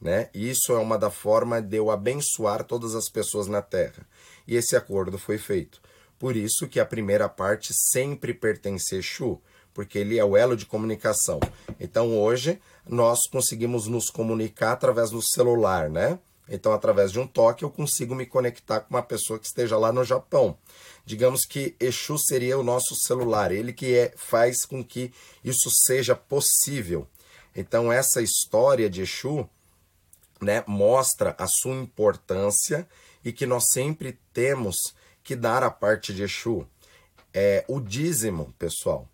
Né? 0.00 0.28
Isso 0.34 0.72
é 0.72 0.78
uma 0.78 0.98
da 0.98 1.10
forma 1.10 1.60
de 1.62 1.76
eu 1.76 1.90
abençoar 1.90 2.64
todas 2.64 2.94
as 2.94 3.08
pessoas 3.08 3.46
na 3.46 3.62
Terra. 3.62 4.06
E 4.46 4.54
esse 4.54 4.76
acordo 4.76 5.18
foi 5.18 5.38
feito. 5.38 5.80
Por 6.18 6.36
isso 6.36 6.68
que 6.68 6.80
a 6.80 6.86
primeira 6.86 7.28
parte 7.28 7.72
sempre 7.74 8.34
pertence 8.34 8.94
a 8.94 8.98
Exu, 8.98 9.40
porque 9.76 9.98
ele 9.98 10.18
é 10.18 10.24
o 10.24 10.38
elo 10.38 10.56
de 10.56 10.64
comunicação. 10.64 11.38
Então 11.78 12.18
hoje 12.18 12.58
nós 12.88 13.18
conseguimos 13.30 13.86
nos 13.86 14.08
comunicar 14.08 14.72
através 14.72 15.10
do 15.10 15.20
celular, 15.22 15.90
né? 15.90 16.18
Então, 16.48 16.72
através 16.72 17.10
de 17.10 17.18
um 17.18 17.26
toque, 17.26 17.64
eu 17.64 17.70
consigo 17.70 18.14
me 18.14 18.24
conectar 18.24 18.80
com 18.80 18.94
uma 18.94 19.02
pessoa 19.02 19.36
que 19.36 19.46
esteja 19.46 19.76
lá 19.76 19.92
no 19.92 20.04
Japão. 20.04 20.56
Digamos 21.04 21.44
que 21.44 21.74
Exu 21.80 22.16
seria 22.18 22.56
o 22.56 22.62
nosso 22.62 22.94
celular, 22.94 23.50
ele 23.50 23.72
que 23.72 23.94
é, 23.94 24.14
faz 24.16 24.64
com 24.64 24.82
que 24.82 25.12
isso 25.44 25.68
seja 25.86 26.14
possível. 26.14 27.06
Então, 27.54 27.92
essa 27.92 28.22
história 28.22 28.88
de 28.88 29.02
Exu 29.02 29.46
né, 30.40 30.62
mostra 30.68 31.34
a 31.36 31.48
sua 31.48 31.74
importância 31.74 32.88
e 33.24 33.32
que 33.32 33.44
nós 33.44 33.64
sempre 33.72 34.16
temos 34.32 34.76
que 35.24 35.34
dar 35.34 35.64
a 35.64 35.70
parte 35.70 36.14
de 36.14 36.22
Exu. 36.22 36.64
É, 37.34 37.64
o 37.66 37.80
dízimo, 37.80 38.54
pessoal, 38.56 39.08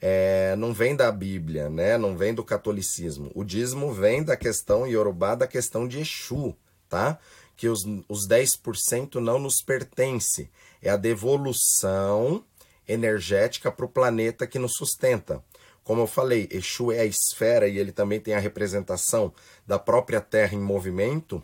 é, 0.00 0.54
não 0.56 0.72
vem 0.72 0.94
da 0.94 1.10
Bíblia, 1.10 1.68
né? 1.70 1.96
não 1.96 2.16
vem 2.16 2.34
do 2.34 2.44
catolicismo. 2.44 3.30
O 3.34 3.44
dízimo 3.44 3.92
vem 3.92 4.22
da 4.22 4.36
questão 4.36 4.86
iorubá, 4.86 5.34
da 5.34 5.46
questão 5.46 5.86
de 5.86 6.00
Exu 6.00 6.56
tá? 6.88 7.18
Que 7.56 7.68
os, 7.68 7.84
os 8.08 8.28
10% 8.28 9.16
não 9.16 9.38
nos 9.38 9.62
pertence. 9.62 10.50
É 10.82 10.90
a 10.90 10.96
devolução 10.96 12.44
energética 12.86 13.70
para 13.72 13.86
o 13.86 13.88
planeta 13.88 14.46
que 14.46 14.58
nos 14.58 14.74
sustenta. 14.74 15.42
Como 15.82 16.02
eu 16.02 16.06
falei, 16.06 16.48
Exu 16.50 16.92
é 16.92 17.00
a 17.00 17.04
esfera 17.04 17.68
e 17.68 17.78
ele 17.78 17.92
também 17.92 18.20
tem 18.20 18.34
a 18.34 18.40
representação 18.40 19.32
da 19.66 19.78
própria 19.78 20.20
Terra 20.20 20.54
em 20.54 20.60
movimento. 20.60 21.42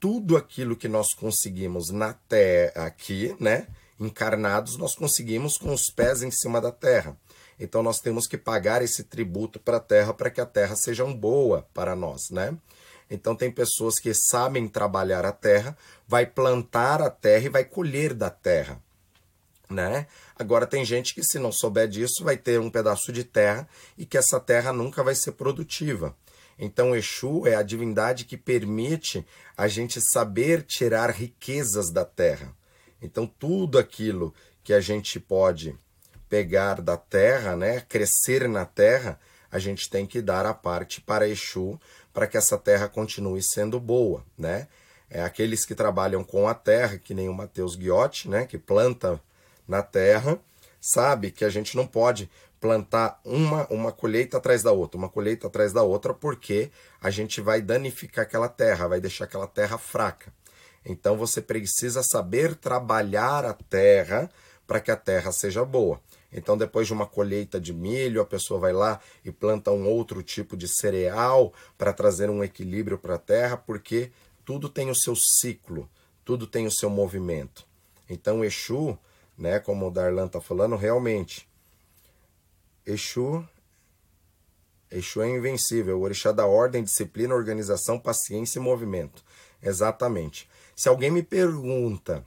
Tudo 0.00 0.36
aquilo 0.36 0.76
que 0.76 0.88
nós 0.88 1.08
conseguimos 1.14 1.90
na 1.90 2.12
Terra 2.12 2.86
aqui, 2.86 3.36
né, 3.38 3.68
encarnados, 4.00 4.76
nós 4.76 4.94
conseguimos 4.94 5.56
com 5.56 5.72
os 5.72 5.90
pés 5.90 6.22
em 6.22 6.30
cima 6.30 6.60
da 6.60 6.72
Terra. 6.72 7.16
Então 7.58 7.82
nós 7.82 8.00
temos 8.00 8.26
que 8.26 8.38
pagar 8.38 8.82
esse 8.82 9.04
tributo 9.04 9.60
para 9.60 9.76
a 9.76 9.80
Terra 9.80 10.12
para 10.14 10.30
que 10.30 10.40
a 10.40 10.46
Terra 10.46 10.74
seja 10.76 11.04
boa 11.06 11.66
para 11.72 11.94
nós, 11.94 12.30
né? 12.30 12.56
Então 13.12 13.36
tem 13.36 13.50
pessoas 13.50 13.98
que 13.98 14.14
sabem 14.14 14.66
trabalhar 14.66 15.26
a 15.26 15.32
terra, 15.32 15.76
vai 16.08 16.24
plantar 16.24 17.02
a 17.02 17.10
terra 17.10 17.44
e 17.44 17.50
vai 17.50 17.62
colher 17.62 18.14
da 18.14 18.30
terra, 18.30 18.80
né? 19.68 20.06
Agora 20.34 20.66
tem 20.66 20.82
gente 20.82 21.14
que 21.14 21.22
se 21.22 21.38
não 21.38 21.52
souber 21.52 21.86
disso 21.88 22.24
vai 22.24 22.38
ter 22.38 22.58
um 22.58 22.70
pedaço 22.70 23.12
de 23.12 23.22
terra 23.22 23.68
e 23.98 24.06
que 24.06 24.16
essa 24.16 24.40
terra 24.40 24.72
nunca 24.72 25.04
vai 25.04 25.14
ser 25.14 25.32
produtiva. 25.32 26.16
Então 26.58 26.96
Exu 26.96 27.46
é 27.46 27.54
a 27.54 27.62
divindade 27.62 28.24
que 28.24 28.36
permite 28.36 29.26
a 29.56 29.68
gente 29.68 30.00
saber 30.00 30.62
tirar 30.62 31.10
riquezas 31.10 31.90
da 31.90 32.06
terra. 32.06 32.54
Então 33.00 33.26
tudo 33.26 33.78
aquilo 33.78 34.34
que 34.64 34.72
a 34.72 34.80
gente 34.80 35.20
pode 35.20 35.78
pegar 36.32 36.80
da 36.80 36.96
terra, 36.96 37.54
né, 37.54 37.82
crescer 37.86 38.48
na 38.48 38.64
terra, 38.64 39.20
a 39.50 39.58
gente 39.58 39.90
tem 39.90 40.06
que 40.06 40.22
dar 40.22 40.46
a 40.46 40.54
parte 40.54 40.98
para 40.98 41.28
Exu, 41.28 41.78
para 42.10 42.26
que 42.26 42.38
essa 42.38 42.56
terra 42.56 42.88
continue 42.88 43.42
sendo 43.42 43.78
boa, 43.78 44.24
né? 44.38 44.66
É 45.10 45.22
aqueles 45.22 45.66
que 45.66 45.74
trabalham 45.74 46.24
com 46.24 46.48
a 46.48 46.54
terra, 46.54 46.96
que 46.96 47.12
nem 47.12 47.28
o 47.28 47.34
Matheus 47.34 47.76
Guiotti, 47.76 48.30
né, 48.30 48.46
que 48.46 48.56
planta 48.56 49.20
na 49.68 49.82
terra, 49.82 50.38
sabe 50.80 51.30
que 51.30 51.44
a 51.44 51.50
gente 51.50 51.76
não 51.76 51.86
pode 51.86 52.30
plantar 52.58 53.20
uma, 53.26 53.66
uma 53.68 53.92
colheita 53.92 54.38
atrás 54.38 54.62
da 54.62 54.72
outra, 54.72 54.96
uma 54.96 55.10
colheita 55.10 55.48
atrás 55.48 55.70
da 55.70 55.82
outra, 55.82 56.14
porque 56.14 56.70
a 56.98 57.10
gente 57.10 57.42
vai 57.42 57.60
danificar 57.60 58.24
aquela 58.24 58.48
terra, 58.48 58.88
vai 58.88 59.02
deixar 59.02 59.26
aquela 59.26 59.46
terra 59.46 59.76
fraca. 59.76 60.32
Então 60.82 61.14
você 61.14 61.42
precisa 61.42 62.02
saber 62.02 62.54
trabalhar 62.54 63.44
a 63.44 63.52
terra 63.52 64.30
para 64.66 64.80
que 64.80 64.90
a 64.90 64.96
terra 64.96 65.30
seja 65.30 65.62
boa. 65.62 66.00
Então, 66.32 66.56
depois 66.56 66.86
de 66.86 66.92
uma 66.92 67.06
colheita 67.06 67.60
de 67.60 67.72
milho, 67.72 68.22
a 68.22 68.26
pessoa 68.26 68.58
vai 68.58 68.72
lá 68.72 69.00
e 69.24 69.30
planta 69.30 69.70
um 69.70 69.86
outro 69.86 70.22
tipo 70.22 70.56
de 70.56 70.66
cereal 70.66 71.52
para 71.76 71.92
trazer 71.92 72.30
um 72.30 72.42
equilíbrio 72.42 72.96
para 72.98 73.16
a 73.16 73.18
terra, 73.18 73.56
porque 73.56 74.10
tudo 74.44 74.68
tem 74.68 74.90
o 74.90 74.94
seu 74.94 75.14
ciclo, 75.14 75.88
tudo 76.24 76.46
tem 76.46 76.66
o 76.66 76.72
seu 76.72 76.88
movimento. 76.88 77.66
Então, 78.08 78.44
Exu, 78.44 78.98
né, 79.36 79.58
como 79.58 79.88
o 79.88 79.90
Darlan 79.90 80.26
está 80.26 80.40
falando, 80.40 80.76
realmente, 80.76 81.48
Exu, 82.86 83.46
Exu 84.90 85.22
é 85.22 85.30
invencível, 85.30 85.98
o 85.98 86.02
orixá 86.02 86.32
da 86.32 86.46
ordem, 86.46 86.82
disciplina, 86.82 87.34
organização, 87.34 87.98
paciência 87.98 88.58
e 88.58 88.62
movimento. 88.62 89.22
Exatamente. 89.62 90.48
Se 90.74 90.88
alguém 90.88 91.10
me 91.10 91.22
pergunta 91.22 92.24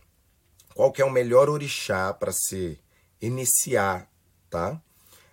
qual 0.74 0.94
é 0.98 1.04
o 1.04 1.12
melhor 1.12 1.50
orixá 1.50 2.14
para 2.14 2.32
se 2.32 2.80
iniciar, 3.26 4.10
tá? 4.50 4.82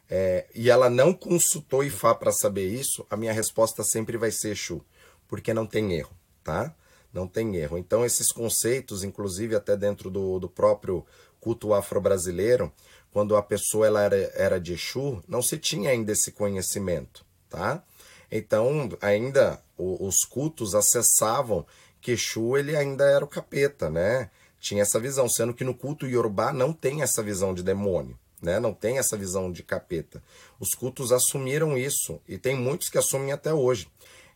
É, 0.09 0.47
e 0.55 0.69
ela 0.69 0.91
não 0.91 1.15
consultou 1.15 1.83
Ifá 1.83 2.15
para 2.15 2.33
saber 2.33 2.69
isso, 2.69 3.07
a 3.09 3.17
minha 3.17 3.33
resposta 3.33 3.83
sempre 3.83 4.19
vai 4.19 4.31
ser 4.31 4.51
Exu, 4.51 4.85
porque 5.27 5.55
não 5.55 5.67
tem 5.67 5.95
erro, 5.95 6.15
tá? 6.45 6.75
Não 7.13 7.27
tem 7.27 7.57
erro. 7.57 7.79
Então, 7.79 8.05
esses 8.05 8.31
conceitos, 8.31 9.05
inclusive 9.05 9.55
até 9.55 9.77
dentro 9.77 10.11
do, 10.11 10.39
do 10.39 10.49
próprio 10.49 11.07
culto 11.41 11.73
afro-brasileiro, 11.73 12.73
quando 13.11 13.37
a 13.37 13.43
pessoa 13.43 13.87
ela 13.87 14.03
era, 14.03 14.17
era 14.35 14.61
de 14.61 14.75
Exu, 14.75 15.23
não 15.27 15.43
se 15.43 15.59
tinha 15.59 15.91
ainda 15.91 16.13
esse 16.13 16.33
conhecimento, 16.33 17.25
tá? 17.49 17.83
Então, 18.31 18.91
ainda 19.01 19.63
os 19.79 20.25
cultos 20.25 20.75
acessavam 20.75 21.67
que 22.01 22.13
Exu 22.13 22.57
ele 22.57 22.77
ainda 22.77 23.05
era 23.05 23.25
o 23.25 23.29
capeta, 23.29 23.89
né? 23.89 24.31
Tinha 24.63 24.83
essa 24.83 25.01
visão, 25.01 25.29
sendo 25.29 25.53
que 25.53 25.65
no 25.65 25.75
culto 25.75 26.07
iorubá 26.07 26.53
não 26.53 26.73
tem 26.73 27.03
essa 27.03 27.21
visão 27.21 27.53
de 27.53 27.65
demônio, 27.65 28.17
né? 28.41 28.61
não 28.61 28.73
tem 28.73 28.97
essa 28.97 29.17
visão 29.17 29.51
de 29.51 29.65
capeta. 29.65 30.23
Os 30.61 30.71
cultos 30.71 31.11
assumiram 31.11 31.77
isso 31.77 32.21
e 32.29 32.39
tem 32.39 32.57
muitos 32.57 32.89
que 32.89 32.97
assumem 32.97 33.33
até 33.33 33.53
hoje. 33.53 33.89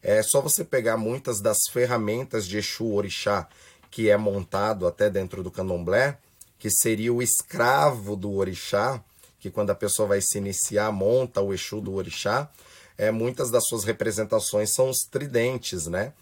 É 0.03 0.21
só 0.25 0.41
você 0.41 0.65
pegar 0.65 0.97
muitas 0.97 1.41
das 1.41 1.59
ferramentas 1.73 2.45
de 2.45 2.59
Exu 2.59 2.93
Orixá 2.93 3.49
que 3.89 4.11
é 4.11 4.17
montado 4.17 4.87
até 4.87 5.09
dentro 5.09 5.45
do 5.45 5.51
candomblé, 5.51 6.19
que 6.59 6.69
seria 6.71 7.15
o 7.15 7.23
escravo 7.23 8.17
do 8.17 8.35
Orixá, 8.35 9.03
que 9.39 9.49
quando 9.49 9.71
a 9.71 9.77
pessoa 9.77 10.09
vai 10.09 10.21
se 10.21 10.39
iniciar 10.39 10.91
monta 10.91 11.41
o 11.41 11.55
Exu 11.55 11.81
do 11.81 11.95
Orixá, 11.95 12.51
é, 12.99 13.13
muitas 13.13 13.49
das 13.49 13.63
suas 13.69 13.85
representações 13.85 14.73
são 14.75 14.91
os 14.91 14.99
tridentes, 15.11 15.87
né? 15.87 16.13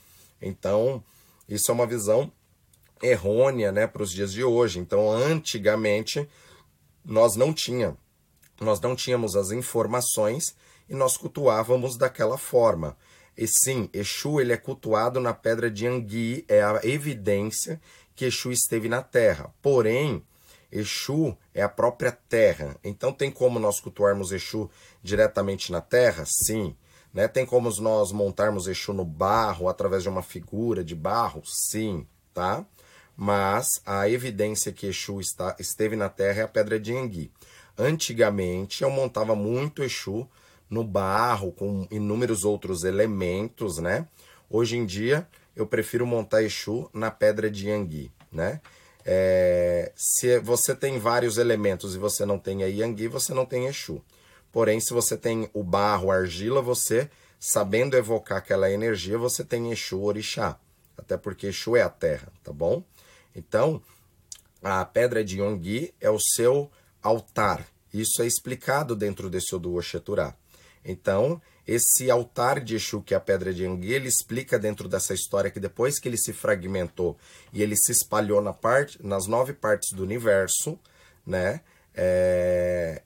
Então, 0.43 1.03
isso 1.49 1.71
é 1.71 1.75
uma 1.75 1.87
visão 1.87 2.31
errônea 3.05 3.71
né, 3.71 3.87
para 3.87 4.03
os 4.03 4.11
dias 4.11 4.33
de 4.33 4.43
hoje. 4.43 4.79
Então, 4.79 5.11
antigamente, 5.11 6.29
nós 7.05 7.37
não 7.37 7.53
tinha, 7.53 7.97
nós 8.61 8.81
não 8.81 8.97
tínhamos 8.97 9.37
as 9.37 9.51
informações 9.51 10.55
e 10.89 10.95
nós 10.95 11.17
cultuávamos 11.17 11.97
daquela 11.97 12.39
forma. 12.39 12.97
E 13.37 13.47
sim, 13.49 13.91
Exu 13.93 14.41
ele 14.41 14.53
é 14.53 14.57
cultuado 14.57 15.21
na 15.21 15.35
pedra 15.35 15.71
de 15.71 15.87
Angui, 15.87 16.45
é 16.49 16.63
a 16.63 16.81
evidência 16.85 17.81
que 18.15 18.25
Exu 18.25 18.53
esteve 18.53 18.89
na 18.89 19.03
terra. 19.03 19.53
Porém, 19.61 20.25
Exu 20.71 21.37
é 21.53 21.63
a 21.63 21.69
própria 21.69 22.13
terra. 22.13 22.77
Então 22.83 23.13
tem 23.13 23.31
como 23.31 23.59
nós 23.59 23.81
cultuarmos 23.81 24.33
Exu 24.33 24.71
diretamente 25.03 25.73
na 25.73 25.81
terra? 25.81 26.25
Sim. 26.27 26.77
Né? 27.13 27.29
Tem 27.29 27.45
como 27.45 27.71
nós 27.81 28.13
montarmos 28.13 28.67
Exu 28.67 28.93
no 28.93 29.05
barro 29.05 29.69
através 29.69 30.03
de 30.03 30.09
uma 30.09 30.23
figura 30.23 30.85
de 30.85 30.95
barro? 30.95 31.43
Sim, 31.45 32.07
tá? 32.33 32.65
Mas 33.17 33.81
a 33.85 34.09
evidência 34.09 34.73
que 34.73 34.87
Exu 34.87 35.21
está, 35.21 35.55
esteve 35.59 35.97
na 35.97 36.09
Terra 36.09 36.41
é 36.41 36.45
a 36.45 36.49
pedra 36.49 36.79
de 36.79 36.93
Engui. 36.93 37.31
Antigamente 37.77 38.83
eu 38.83 38.91
montava 38.91 39.35
muito 39.35 39.83
Exu 39.83 40.29
no 40.69 40.83
barro, 40.85 41.53
com 41.53 41.87
inúmeros 41.91 42.45
outros 42.45 42.85
elementos, 42.85 43.79
né? 43.79 44.07
Hoje 44.51 44.77
em 44.77 44.85
dia 44.85 45.27
eu 45.55 45.67
prefiro 45.67 46.07
montar 46.07 46.43
Exu 46.43 46.89
na 46.93 47.11
pedra 47.11 47.51
de 47.51 47.69
Yangui, 47.69 48.11
né? 48.33 48.61
É, 49.05 49.93
se 49.95 50.39
você 50.41 50.75
tem 50.75 50.99
vários 50.99 51.37
elementos 51.37 51.95
e 51.95 51.99
você 51.99 52.25
não 52.25 52.39
tem 52.39 52.65
a 52.65 52.67
Yangui, 52.67 53.07
você 53.07 53.35
não 53.35 53.45
tem 53.45 53.67
Exu. 53.67 54.03
Porém, 54.51 54.81
se 54.81 54.93
você 54.93 55.17
tem 55.17 55.51
o 55.53 55.63
barro, 55.63 56.11
a 56.11 56.17
argila, 56.17 56.63
você, 56.63 57.11
sabendo 57.39 57.97
evocar 57.97 58.39
aquela 58.39 58.71
energia, 58.71 59.19
você 59.19 59.45
tem 59.45 59.71
Exu 59.73 60.01
Orixá. 60.01 60.59
Até 60.97 61.17
porque 61.17 61.49
Exu 61.49 61.77
é 61.77 61.83
a 61.83 61.89
terra, 61.91 62.33
tá 62.43 62.53
bom? 62.53 62.83
Então, 63.35 63.83
a 64.63 64.85
pedra 64.85 65.25
de 65.25 65.41
Yonggi 65.41 65.95
é 66.01 66.11
o 66.11 66.19
seu 66.19 66.71
altar. 67.03 67.67
Isso 67.93 68.23
é 68.23 68.27
explicado 68.27 68.97
dentro 68.97 69.29
desse 69.29 69.55
Odu 69.55 69.77
Oxeturá. 69.77 70.35
Então, 70.85 71.41
esse 71.67 72.11
altar 72.11 72.61
de 72.61 72.77
Exu, 72.77 73.01
que 73.01 73.15
é 73.15 73.17
a 73.17 73.21
pedra 73.21 73.53
de 73.53 73.65
Yonggi, 73.65 73.93
ele 73.93 74.09
explica 74.09 74.59
dentro 74.59 74.89
dessa 74.89 75.15
história 75.15 75.51
que 75.51 75.59
depois 75.59 75.99
que 75.99 76.09
ele 76.09 76.19
se 76.19 76.33
fragmentou 76.33 77.17
e 77.53 77.63
ele 77.63 77.75
se 77.77 77.91
espalhou 77.91 78.43
na 78.43 78.53
parte, 78.53 78.99
nas 79.05 79.27
nove 79.27 79.55
partes 79.55 79.93
do 79.93 80.03
universo, 80.03 80.79
né? 81.27 81.63
É, 81.95 83.03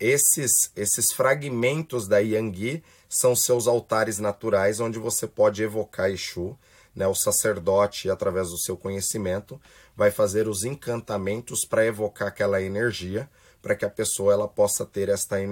esses, 0.00 0.72
esses 0.74 1.12
fragmentos 1.12 2.08
da 2.08 2.18
Yangui 2.18 2.82
são 3.08 3.36
seus 3.36 3.68
altares 3.68 4.18
naturais, 4.18 4.80
onde 4.80 4.98
você 4.98 5.26
pode 5.26 5.62
evocar 5.62 6.10
Exu. 6.10 6.58
Né? 6.94 7.06
O 7.06 7.14
sacerdote, 7.14 8.10
através 8.10 8.50
do 8.50 8.58
seu 8.58 8.76
conhecimento, 8.76 9.60
vai 9.96 10.10
fazer 10.10 10.48
os 10.48 10.64
encantamentos 10.64 11.64
para 11.64 11.84
evocar 11.84 12.28
aquela 12.28 12.62
energia, 12.62 13.28
para 13.62 13.74
que 13.74 13.84
a 13.84 13.90
pessoa 13.90 14.32
ela 14.32 14.48
possa 14.48 14.86
ter 14.86 15.08
esta 15.08 15.40
energia 15.40 15.50